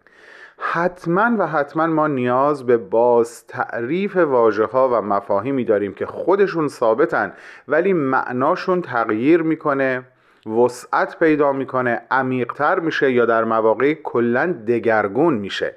حتما 0.62 1.36
و 1.38 1.46
حتما 1.46 1.86
ما 1.86 2.06
نیاز 2.06 2.66
به 2.66 2.76
باز 2.76 3.46
تعریف 3.46 4.16
واجه 4.16 4.64
ها 4.64 4.88
و 4.88 5.02
مفاهیمی 5.02 5.64
داریم 5.64 5.94
که 5.94 6.06
خودشون 6.06 6.68
ثابتن 6.68 7.32
ولی 7.68 7.92
معناشون 7.92 8.82
تغییر 8.82 9.42
می‌کنه 9.42 10.02
وسعت 10.46 11.18
پیدا 11.18 11.52
می‌کنه 11.52 12.02
عمیقتر 12.10 12.80
میشه 12.80 13.12
یا 13.12 13.26
در 13.26 13.44
مواقع 13.44 13.94
کلا 13.94 14.54
دگرگون 14.66 15.34
میشه. 15.34 15.76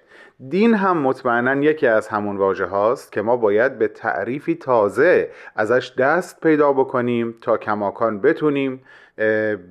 دین 0.50 0.74
هم 0.74 0.98
مطمئنا 0.98 1.56
یکی 1.56 1.88
از 1.88 2.08
همون 2.08 2.38
واژه 2.38 2.66
هاست 2.66 3.12
که 3.12 3.22
ما 3.22 3.38
باید 3.38 3.78
به 3.78 3.88
تعریفی 3.88 4.56
تازه 4.56 5.30
ازش 5.56 5.94
دست 5.98 6.42
پیدا 6.42 6.74
بکنیم 6.74 7.36
تا 7.42 7.58
کماکان 7.58 8.22
بتونیم 8.22 8.84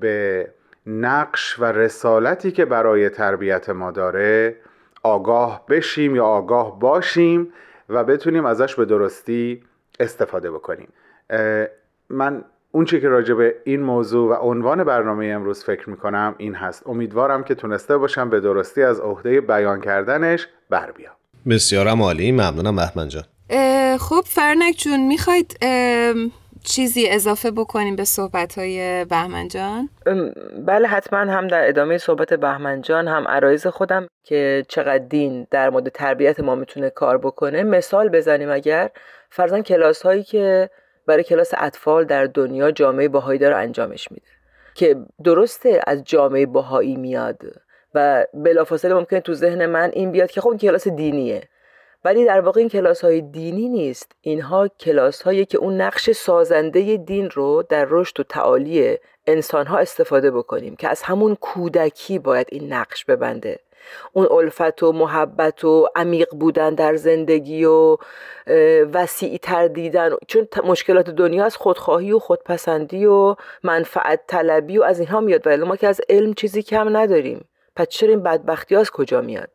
به 0.00 0.48
نقش 0.86 1.58
و 1.58 1.64
رسالتی 1.64 2.52
که 2.52 2.64
برای 2.64 3.08
تربیت 3.08 3.70
ما 3.70 3.90
داره 3.90 4.56
آگاه 5.02 5.66
بشیم 5.68 6.16
یا 6.16 6.24
آگاه 6.24 6.80
باشیم 6.80 7.52
و 7.88 8.04
بتونیم 8.04 8.44
ازش 8.44 8.74
به 8.74 8.84
درستی 8.84 9.64
استفاده 10.00 10.50
بکنیم. 10.50 10.88
من 12.08 12.44
اون 12.75 12.85
چی 12.85 13.01
که 13.01 13.09
راجع 13.09 13.35
به 13.35 13.55
این 13.64 13.83
موضوع 13.83 14.31
و 14.31 14.35
عنوان 14.35 14.85
برنامه 14.85 15.27
امروز 15.27 15.64
فکر 15.64 15.91
می‌کنم 15.91 16.35
این 16.39 16.55
هست. 16.55 16.83
امیدوارم 16.87 17.45
که 17.45 17.55
تونسته 17.55 17.97
باشم 17.97 18.31
به 18.31 18.41
درستی 18.41 18.83
از 18.83 19.01
عهده 19.01 19.41
بیان 19.41 19.81
کردنش 19.81 20.49
بر 20.70 20.91
بیام. 20.91 21.12
بسیارم 21.49 22.03
عالی. 22.03 22.33
ممنونم 22.33 22.77
بهمن 22.77 23.09
جان. 23.09 23.25
خب 23.99 24.23
فرنک 24.27 24.75
جون 24.75 25.07
می‌خواید 25.09 25.59
چیزی 26.64 27.09
اضافه 27.09 27.51
بکنیم 27.51 27.97
به 27.97 28.05
صحبت 28.05 28.59
های 28.59 29.05
بهمن 29.05 29.49
جان؟ 29.49 29.89
بله 30.66 30.89
حتما 30.89 31.18
هم 31.18 31.49
در 31.49 31.68
ادامه 31.68 31.99
صحبت 31.99 32.35
بهمن 32.35 32.83
جان 32.83 33.09
هم 33.09 33.29
عرایز 33.29 33.66
خودم 33.66 34.07
که 34.25 34.64
چقدر 34.68 35.05
دین 35.05 35.47
در 35.51 35.70
مورد 35.70 35.89
تربیت 35.89 36.41
ما 36.41 36.55
می‌تونه 36.55 36.91
کار 36.91 37.18
بکنه. 37.18 37.62
مثال 37.62 38.09
بزنیم 38.09 38.51
اگر 38.51 38.91
فرزن 39.31 39.62
کلاس 39.62 40.03
هایی 40.03 40.23
که 40.23 40.70
برای 41.07 41.24
کلاس 41.24 41.55
اطفال 41.59 42.05
در 42.05 42.24
دنیا 42.24 42.70
جامعه 42.70 43.09
باهایی 43.09 43.38
داره 43.38 43.57
انجامش 43.57 44.12
میده. 44.12 44.26
که 44.74 44.96
درسته 45.24 45.80
از 45.86 46.05
جامعه 46.05 46.46
باهایی 46.46 46.96
میاد 46.96 47.42
و 47.94 48.26
بلافاصله 48.34 48.94
ممکنه 48.94 49.20
تو 49.20 49.34
ذهن 49.34 49.66
من 49.66 49.90
این 49.92 50.12
بیاد 50.12 50.30
که 50.30 50.40
خب 50.40 50.48
این 50.48 50.59
کلاس 50.59 50.88
دینیه. 50.88 51.48
ولی 52.05 52.24
در 52.24 52.40
واقع 52.40 52.61
این 52.61 52.68
کلاس 52.68 53.05
های 53.05 53.20
دینی 53.20 53.68
نیست. 53.68 54.12
اینها 54.20 54.68
کلاس 54.68 55.22
هایی 55.22 55.44
که 55.44 55.59
اون 55.59 55.80
نقش 55.80 56.11
سازنده 56.11 56.96
دین 56.96 57.30
رو 57.30 57.62
در 57.68 57.86
رشد 57.90 58.20
و 58.20 58.22
تعالی 58.22 58.98
انسان 59.26 59.66
ها 59.66 59.78
استفاده 59.78 60.30
بکنیم 60.30 60.76
که 60.76 60.88
از 60.88 61.03
همون 61.03 61.34
کودکی 61.34 62.18
باید 62.18 62.46
این 62.50 62.72
نقش 62.72 63.05
ببنده. 63.05 63.59
اون 64.12 64.28
الفت 64.30 64.83
و 64.83 64.93
محبت 64.93 65.64
و 65.64 65.89
عمیق 65.97 66.28
بودن 66.35 66.74
در 66.74 66.97
زندگی 66.97 67.64
و 67.64 67.97
وسیعی 68.93 69.39
تر 69.39 69.66
دیدن. 69.68 70.11
چون 70.28 70.49
مشکلات 70.64 71.11
دنیا 71.11 71.45
از 71.45 71.57
خودخواهی 71.57 72.12
و 72.12 72.18
خودپسندی 72.18 73.07
و 73.07 73.37
منفعت 73.62 74.20
طلبی 74.26 74.78
و 74.78 74.83
از 74.83 74.99
اینها 74.99 75.20
میاد 75.20 75.47
ولی 75.47 75.64
ما 75.64 75.76
که 75.76 75.89
از 75.89 76.01
علم 76.09 76.35
چیزی 76.35 76.62
کم 76.62 76.97
نداریم. 76.97 77.45
پس 77.76 77.89
چرا 77.89 78.11
این 78.11 78.22
بدبختی 78.22 78.76
از 78.76 78.91
کجا 78.91 79.20
میاد؟ 79.20 79.51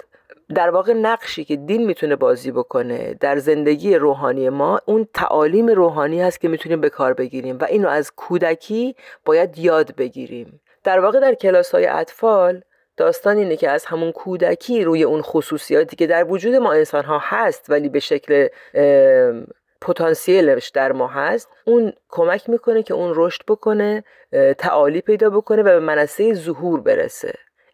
در 0.56 0.70
واقع 0.70 0.94
نقشی 0.94 1.46
که 1.46 1.56
دین 1.56 1.86
می‌تونه 1.86 2.16
بازی 2.16 2.52
بکنه 2.52 3.14
در 3.20 3.38
زندگی 3.38 3.96
روحانی 3.96 4.50
ما 4.50 4.82
اون 4.86 5.08
تعالیم 5.14 5.68
روحانی 5.68 6.22
هست 6.22 6.42
که 6.42 6.48
می‌تونیم 6.48 6.82
به 6.82 6.90
کار 6.90 7.14
بگیریم 7.14 7.58
و 7.62 7.64
اینو 7.64 7.88
از 7.88 8.12
کودکی 8.16 8.96
باید 9.26 9.58
یاد 9.58 9.96
بگیریم. 9.96 10.62
در 10.84 11.00
واقع 11.00 11.20
در 11.20 11.34
کلاس 11.34 11.72
های 11.76 11.86
اطفال 11.88 12.62
داستان 12.98 13.38
اینه 13.38 13.58
که 13.58 13.70
از 13.70 13.86
همون 13.86 14.12
کودکی 14.12 14.84
روی 14.84 15.04
اون 15.04 15.22
خصوصیاتی 15.22 15.96
که 15.96 16.08
در 16.08 16.32
وجود 16.32 16.56
ما 16.56 16.74
انسان 16.74 17.04
ها 17.06 17.20
هست 17.24 17.66
ولی 17.70 17.90
به 17.90 18.00
شکل 18.00 18.48
پتانسیلش 19.82 20.70
در 20.70 20.92
ما 20.92 21.08
هست. 21.08 21.50
اون 21.66 21.94
کمک 22.10 22.50
می‌کنه 22.50 22.84
که 22.84 22.94
اون 22.94 23.14
رشد 23.16 23.42
بکنه 23.48 24.04
تعالی 24.58 25.02
پیدا 25.02 25.30
بکنه 25.30 25.62
و 25.62 25.66
به 25.66 25.80
منصه 25.80 26.34
ظهور 26.34 26.80
برسه. 26.80 27.34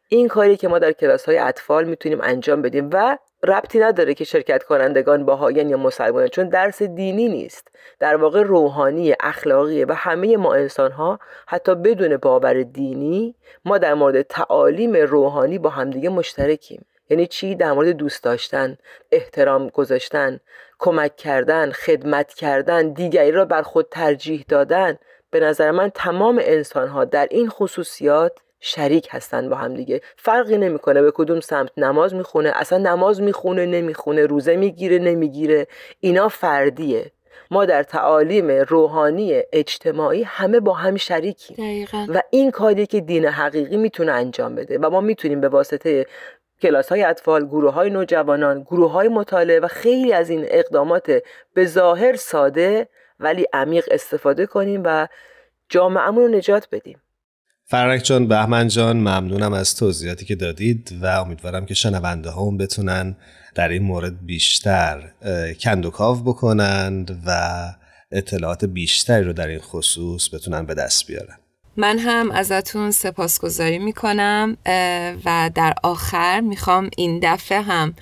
این 0.09 0.27
کاری 0.27 0.57
که 0.57 0.67
ما 0.67 0.79
در 0.79 0.91
کلاس 0.91 1.25
های 1.25 1.37
اطفال 1.37 1.83
می‌تونیم 1.85 2.21
انجام 2.21 2.61
بدیم 2.61 2.89
و 2.93 3.17
ربطی 3.43 3.79
نداره 3.79 4.13
که 4.13 4.23
شرکت 4.23 4.63
کنندگان 4.63 5.25
باهایان 5.25 5.69
یا 5.69 5.77
مسلمانان 5.77 6.27
چون 6.27 6.49
درس 6.49 6.83
دینی 6.83 7.29
نیست. 7.29 7.67
در 7.99 8.15
واقع 8.15 8.41
روحانی 8.41 9.15
اخلاقی 9.19 9.83
و 9.83 9.93
همه 9.93 10.37
ما 10.37 10.53
انسان 10.53 10.91
ها 10.91 11.19
حتی 11.47 11.75
بدون 11.75 12.17
باور 12.17 12.63
دینی 12.63 13.35
ما 13.65 13.77
در 13.77 13.93
مورد 13.93 14.21
تعالیم 14.21 14.95
روحانی 14.95 15.59
با 15.59 15.69
همدیگه 15.69 16.09
مشترکیم. 16.09 16.85
یعنی 17.09 17.27
چی؟ 17.27 17.55
در 17.55 17.71
مورد 17.73 17.89
دوست 17.89 18.23
داشتن 18.23 18.77
احترام 19.11 19.69
گذاشتن 19.69 20.39
کمک 20.79 21.15
کردن 21.15 21.71
خدمت 21.71 22.33
کردن 22.33 22.89
دیگری 22.89 23.31
را 23.31 23.45
بر 23.45 23.61
خود 23.61 23.87
ترجیح 23.91 24.45
دادن. 24.47 24.97
به 25.31 25.39
نظر 25.39 25.71
من 25.71 25.89
تمام 25.89 26.41
انسان 26.43 26.87
ها 26.87 27.05
در 27.05 27.27
این 27.31 27.49
خصوصیات 27.49 28.39
شریک 28.65 29.07
هستن 29.11 29.49
با 29.49 29.55
هم 29.55 29.73
دیگه. 29.73 30.01
فرقی 30.17 30.57
نمی‌کنه 30.57 31.01
به 31.01 31.11
کدوم 31.11 31.39
سمت 31.39 31.69
نماز 31.77 32.13
می‌خونه 32.13 32.51
اصلا 32.55 32.77
نماز 32.77 33.21
می‌خونه 33.21 33.65
نمی‌خونه 33.65 34.25
روزه 34.25 34.55
می‌گیره 34.55 34.99
نمی‌گیره. 34.99 35.67
اینا 35.99 36.27
فردیه. 36.27 37.11
ما 37.51 37.65
در 37.65 37.83
تعالیم 37.83 38.51
روحانی 38.51 39.41
اجتماعی 39.53 40.23
همه 40.23 40.59
با 40.59 40.73
هم 40.73 40.95
شریکیم. 40.95 41.87
و 42.09 42.21
این 42.29 42.51
کاری 42.51 42.85
که 42.85 43.01
دین 43.01 43.25
حقیقی 43.25 43.77
می‌تونه 43.77 44.11
انجام 44.11 44.55
بده. 44.55 44.77
و 44.77 44.89
ما 44.89 45.01
می‌تونیم 45.01 45.41
به 45.41 45.49
واسطه 45.49 46.05
کلاس 46.61 46.89
های 46.89 47.03
اطفال، 47.03 47.45
گروه 47.45 47.73
های 47.73 47.89
نوجوانان، 47.89 48.61
گروه 48.61 48.91
های 48.91 49.07
مطالعه 49.07 49.59
و 49.59 49.67
خیلی 49.67 50.13
از 50.13 50.29
این 50.29 50.45
اقدامات 50.47 51.23
به 51.53 51.65
ظاهر 51.65 52.15
ساده 52.15 52.87
ولی 53.19 53.45
عمیق 53.53 53.85
استفاده 53.91 54.45
کنیم 54.45 54.81
و 54.85 55.07
جامعهمون 55.69 56.23
رو 56.23 56.37
نجات 56.37 56.67
بدیم. 56.71 57.02
فرنک 57.65 58.03
جان 58.03 58.27
بهمن 58.27 58.67
جان 58.67 58.97
ممنونم 58.97 59.53
از 59.53 59.75
توضیحاتی 59.75 60.25
که 60.25 60.35
دادید 60.35 60.99
و 61.01 61.05
امیدوارم 61.05 61.65
که 61.65 61.73
شنونده 61.73 62.31
هم 62.31 62.57
بتونن 62.57 63.15
در 63.55 63.69
این 63.69 63.83
مورد 63.83 64.25
بیشتر 64.25 65.11
کندوکاو 65.59 66.23
بکنند 66.23 67.21
و 67.25 67.63
اطلاعات 68.11 68.65
بیشتری 68.65 69.23
رو 69.23 69.33
در 69.33 69.47
این 69.47 69.59
خصوص 69.59 70.33
بتونن 70.33 70.65
به 70.65 70.73
دست 70.73 71.07
بیارن. 71.07 71.37
من 71.77 71.99
هم 71.99 72.31
ازتون 72.31 72.91
سپاسگزاری 72.91 73.79
می‌کنم 73.79 74.57
و 75.25 75.51
در 75.55 75.73
آخر 75.83 76.39
می‌خوام 76.41 76.89
این 76.97 77.19
دفعه 77.23 77.61
هم 77.61 77.93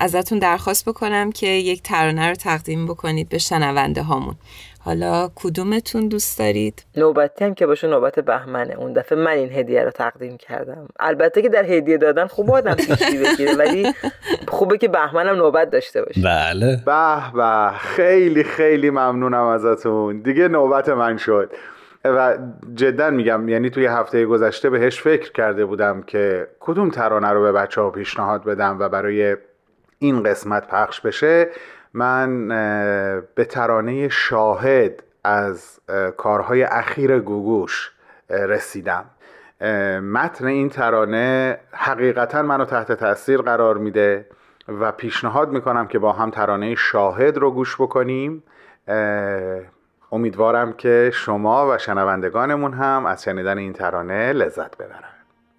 ازتون 0.00 0.38
درخواست 0.38 0.88
بکنم 0.88 1.32
که 1.32 1.46
یک 1.46 1.82
ترانه 1.82 2.28
رو 2.28 2.34
تقدیم 2.34 2.86
بکنید 2.86 3.28
به 3.28 3.38
شنونده 3.38 4.02
هامون. 4.02 4.34
حالا 4.84 5.30
کدومتون 5.34 6.08
دوست 6.08 6.38
دارید؟ 6.38 6.84
نوبتی 6.96 7.44
هم 7.44 7.54
که 7.54 7.66
باشه 7.66 7.88
نوبت 7.88 8.18
بهمنه. 8.20 8.74
اون 8.74 8.92
دفعه 8.92 9.18
من 9.18 9.30
این 9.30 9.52
هدیه 9.52 9.84
رو 9.84 9.90
تقدیم 9.90 10.36
کردم. 10.36 10.88
البته 11.00 11.42
که 11.42 11.48
در 11.48 11.64
هدیه 11.64 11.96
دادن 11.96 12.26
خوب 12.26 12.50
آدم 12.50 12.74
پیشی 12.74 13.18
بگیره 13.18 13.56
ولی 13.56 13.92
خوبه 14.48 14.78
که 14.78 14.88
بهمنم 14.88 15.36
نوبت 15.36 15.70
داشته 15.70 16.02
باشه. 16.02 16.20
بله. 16.24 16.82
به 16.86 17.32
به. 17.34 17.70
خیلی 17.78 18.44
خیلی 18.44 18.90
ممنونم 18.90 19.44
ازتون. 19.44 20.20
دیگه 20.20 20.48
نوبت 20.48 20.88
من 20.88 21.16
شد. 21.16 21.50
و 22.04 22.38
جدا 22.74 23.10
میگم 23.10 23.48
یعنی 23.48 23.70
توی 23.70 23.86
هفته 23.86 24.26
گذشته 24.26 24.70
بهش 24.70 25.00
فکر 25.00 25.32
کرده 25.32 25.64
بودم 25.64 26.02
که 26.02 26.48
کدوم 26.60 26.90
ترانه 26.90 27.28
رو 27.28 27.42
به 27.42 27.52
بچه 27.52 27.80
ها 27.80 27.90
پیشنهاد 27.90 28.44
بدم 28.44 28.76
و 28.80 28.88
برای 28.88 29.36
این 30.02 30.22
قسمت 30.22 30.66
پخش 30.66 31.00
بشه 31.00 31.48
من 31.94 32.48
به 33.34 33.44
ترانه 33.44 34.08
شاهد 34.08 35.02
از 35.24 35.80
کارهای 36.16 36.62
اخیر 36.62 37.18
گوگوش 37.18 37.92
رسیدم. 38.30 39.04
متن 40.02 40.46
این 40.46 40.68
ترانه 40.68 41.58
حقیقتا 41.72 42.42
منو 42.42 42.64
تحت 42.64 42.92
تاثیر 42.92 43.42
قرار 43.42 43.78
میده 43.78 44.26
و 44.68 44.92
پیشنهاد 44.92 45.50
می‌کنم 45.50 45.86
که 45.86 45.98
با 45.98 46.12
هم 46.12 46.30
ترانه 46.30 46.74
شاهد 46.74 47.38
رو 47.38 47.50
گوش 47.50 47.76
بکنیم. 47.76 48.42
امیدوارم 50.12 50.72
که 50.72 51.10
شما 51.14 51.70
و 51.70 51.78
شنوندگانمون 51.78 52.72
هم 52.72 53.06
از 53.06 53.24
شنیدن 53.24 53.58
این 53.58 53.72
ترانه 53.72 54.32
لذت 54.32 54.76
ببرن. 54.76 55.09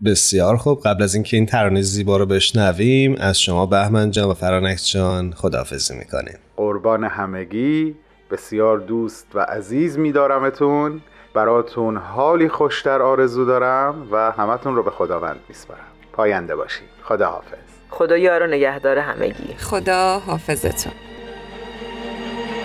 بسیار 0.05 0.57
خوب. 0.57 0.81
قبل 0.85 1.03
از 1.03 1.15
اینکه 1.15 1.37
این 1.37 1.45
ترانه 1.45 1.81
زیبا 1.81 2.17
رو 2.17 2.25
بشنویم 2.25 3.15
از 3.19 3.41
شما 3.41 3.65
بهمن 3.65 4.11
جان 4.11 4.29
و 4.29 4.33
فرانک 4.33 4.81
جان 4.93 5.33
خداحافظی 5.33 5.97
می‌کنیم. 5.97 6.37
قربان 6.57 7.03
همگی. 7.03 7.95
بسیار 8.31 8.79
دوست 8.79 9.27
و 9.33 9.39
عزیز 9.39 9.97
میدارمتون. 9.97 11.01
براتون 11.33 11.97
حالی 11.97 12.49
خوشتر 12.49 13.01
آرزو 13.01 13.45
دارم 13.45 14.07
و 14.11 14.31
همتون 14.31 14.75
رو 14.75 14.83
به 14.83 14.91
خداوند 14.91 15.39
میسپارم. 15.49 15.79
پاینده 16.13 16.55
باشید 16.55 16.87
خدا 17.03 17.29
حافظ 17.29 17.57
خدا 17.89 18.17
یار 18.17 18.47
نگهدار 18.47 18.97
همگی. 18.97 19.53
خدا 19.57 20.19
حافظتون 20.19 20.93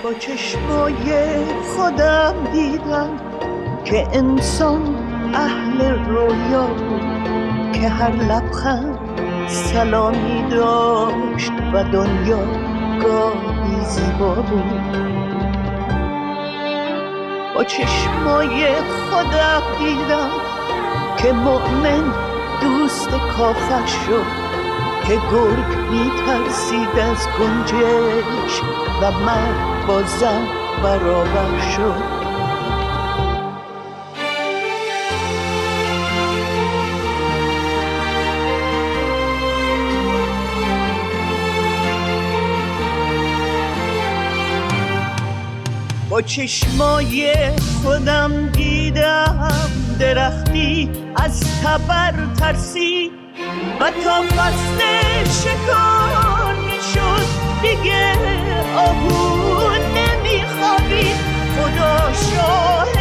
با 0.05 0.13
چشمای 0.13 1.35
خودم 1.77 2.35
دیدم 2.53 3.21
که 3.85 4.07
انسان 4.13 4.97
اهل 5.35 6.05
رویا 6.09 6.67
بود 6.67 7.16
که 7.81 7.89
هر 7.89 8.11
لبخند 8.11 8.99
سلامی 9.49 10.45
داشت 10.51 11.53
و 11.75 11.85
دنیا 11.85 12.39
گاهی 13.03 13.85
زیبا 13.85 14.35
بود. 14.35 14.97
با 17.55 17.65
چشمای 17.65 18.67
خودم 18.75 19.63
دیدم 19.79 20.31
که 21.19 21.33
مؤمن 21.33 22.13
دوست 22.61 23.11
کافر 23.11 23.87
شد 23.87 24.27
که 25.07 25.15
گرگ 25.15 25.79
میترسید 25.91 26.99
از 26.99 27.29
گنجش 27.39 28.63
و 29.03 29.11
من 29.11 29.55
با 29.89 30.03
زن 30.03 30.47
برابر 30.83 31.61
شد. 31.61 32.16
چشمای 46.23 47.51
خودم 47.83 48.49
دیدم 48.49 49.53
درختی 50.01 50.91
از 51.17 51.41
تبر 51.63 52.15
ترسی 52.39 53.11
و 53.81 53.91
تا 53.91 54.23
فصل 54.23 54.81
شکار 55.25 56.55
می‌شد 56.55 57.27
دیگه 57.63 58.13
آبون 58.77 59.81
نمیخوابید 59.97 61.17
خدا 61.57 62.13
شاهد 62.13 62.96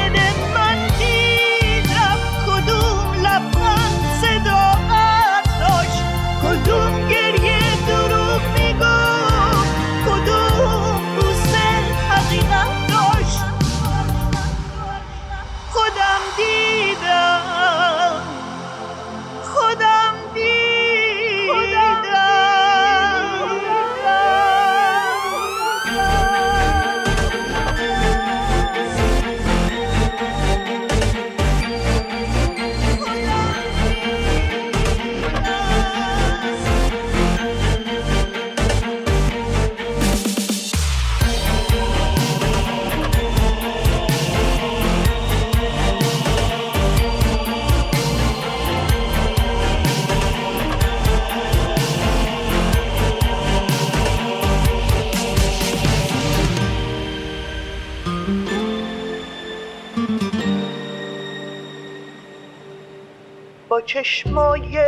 چشمای 63.95 64.79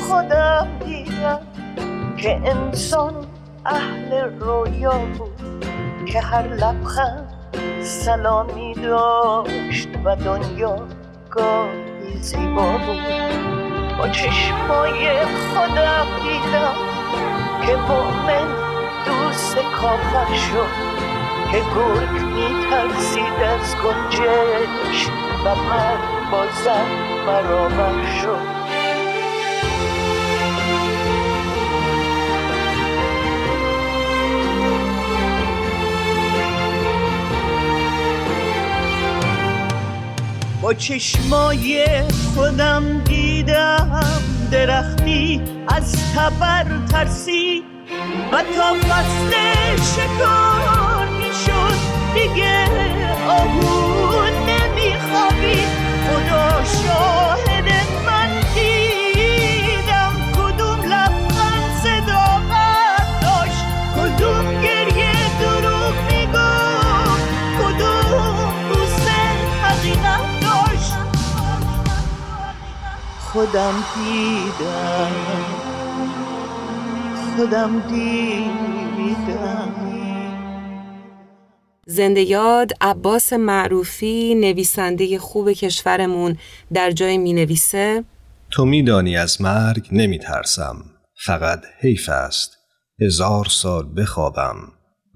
خودم 0.00 0.68
دیدم 0.86 1.40
که 2.16 2.40
انسان 2.44 3.14
اهل 3.66 4.38
رویا 4.40 4.98
بود 5.18 5.64
که 6.06 6.20
هر 6.20 6.46
لبخند 6.48 7.32
سلامی 7.82 8.74
داشت 8.74 9.88
و 10.04 10.16
دنیا 10.16 10.76
گاهی 11.30 12.16
زیبا 12.20 12.72
بود. 12.72 13.98
با 13.98 14.08
چشمای 14.08 15.24
خودم 15.24 16.06
دیدم 16.22 16.74
که 17.66 17.76
مؤمن 17.76 18.48
دوست 19.06 19.56
کافر 19.56 20.34
شد 20.34 21.00
که 21.52 21.58
گرگ 21.58 22.22
میترسید 22.22 23.42
از 23.42 23.76
گنجش 23.76 25.08
و 25.44 25.54
من 25.54 26.30
با 26.30 26.46
زن. 26.64 27.09
برابر 27.26 28.20
شد. 28.22 28.60
با 40.62 40.74
چشمای 40.74 41.86
خودم 42.34 43.04
دیدم 43.04 44.02
درختی 44.50 45.42
از 45.68 46.14
تبر 46.14 46.66
ترسی 46.90 47.62
و 48.32 48.42
تا 48.42 48.74
فصل 48.88 49.32
شکار 49.76 50.59
خودم 73.40 73.84
دیدم 73.94 75.12
خودم 77.36 77.80
دیدم. 77.88 79.74
زنده 81.86 82.20
یاد 82.20 82.72
عباس 82.80 83.32
معروفی 83.32 84.34
نویسنده 84.34 85.18
خوب 85.18 85.52
کشورمون 85.52 86.38
در 86.72 86.90
جای 86.90 87.18
می 87.18 87.32
نویسه 87.32 88.04
تو 88.50 88.64
میدانی 88.64 89.16
از 89.16 89.42
مرگ 89.42 89.88
نمی 89.92 90.18
ترسم 90.18 90.84
فقط 91.24 91.62
حیف 91.80 92.08
است. 92.08 92.56
هزار 93.00 93.44
سال 93.44 93.94
بخوابم 93.96 94.56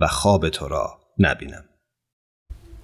و 0.01 0.07
خواب 0.07 0.49
تو 0.49 0.69
را 0.69 0.99
نبینم. 1.19 1.65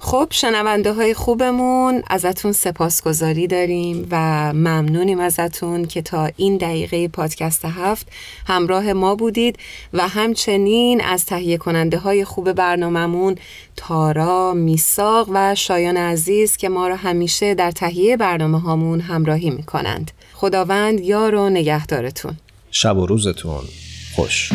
خب 0.02 0.28
شنونده 0.30 0.92
های 0.92 1.14
خوبمون 1.14 2.02
ازتون 2.10 2.52
سپاسگزاری 2.52 3.46
داریم 3.46 4.08
و 4.10 4.16
ممنونیم 4.52 5.20
ازتون 5.20 5.84
که 5.84 6.02
تا 6.02 6.30
این 6.36 6.56
دقیقه 6.56 7.08
پادکست 7.08 7.64
هفت 7.64 8.08
همراه 8.46 8.92
ما 8.92 9.14
بودید 9.14 9.58
و 9.92 10.08
همچنین 10.08 11.00
از 11.00 11.26
تهیه 11.26 11.56
کننده 11.56 11.98
های 11.98 12.24
خوب 12.24 12.52
برنامهمون 12.52 13.36
تارا، 13.76 14.52
میساق 14.54 15.28
و 15.32 15.54
شایان 15.54 15.96
عزیز 15.96 16.56
که 16.56 16.68
ما 16.68 16.88
را 16.88 16.96
همیشه 16.96 17.54
در 17.54 17.70
تهیه 17.70 18.16
برنامه 18.16 18.60
هامون 18.60 19.00
همراهی 19.00 19.50
می‌کنند. 19.50 20.10
خداوند 20.34 21.00
یار 21.00 21.34
و 21.34 21.50
نگهدارتون 21.50 22.36
شب 22.70 22.96
و 22.96 23.06
روزتون 23.06 23.64
خوش 24.14 24.52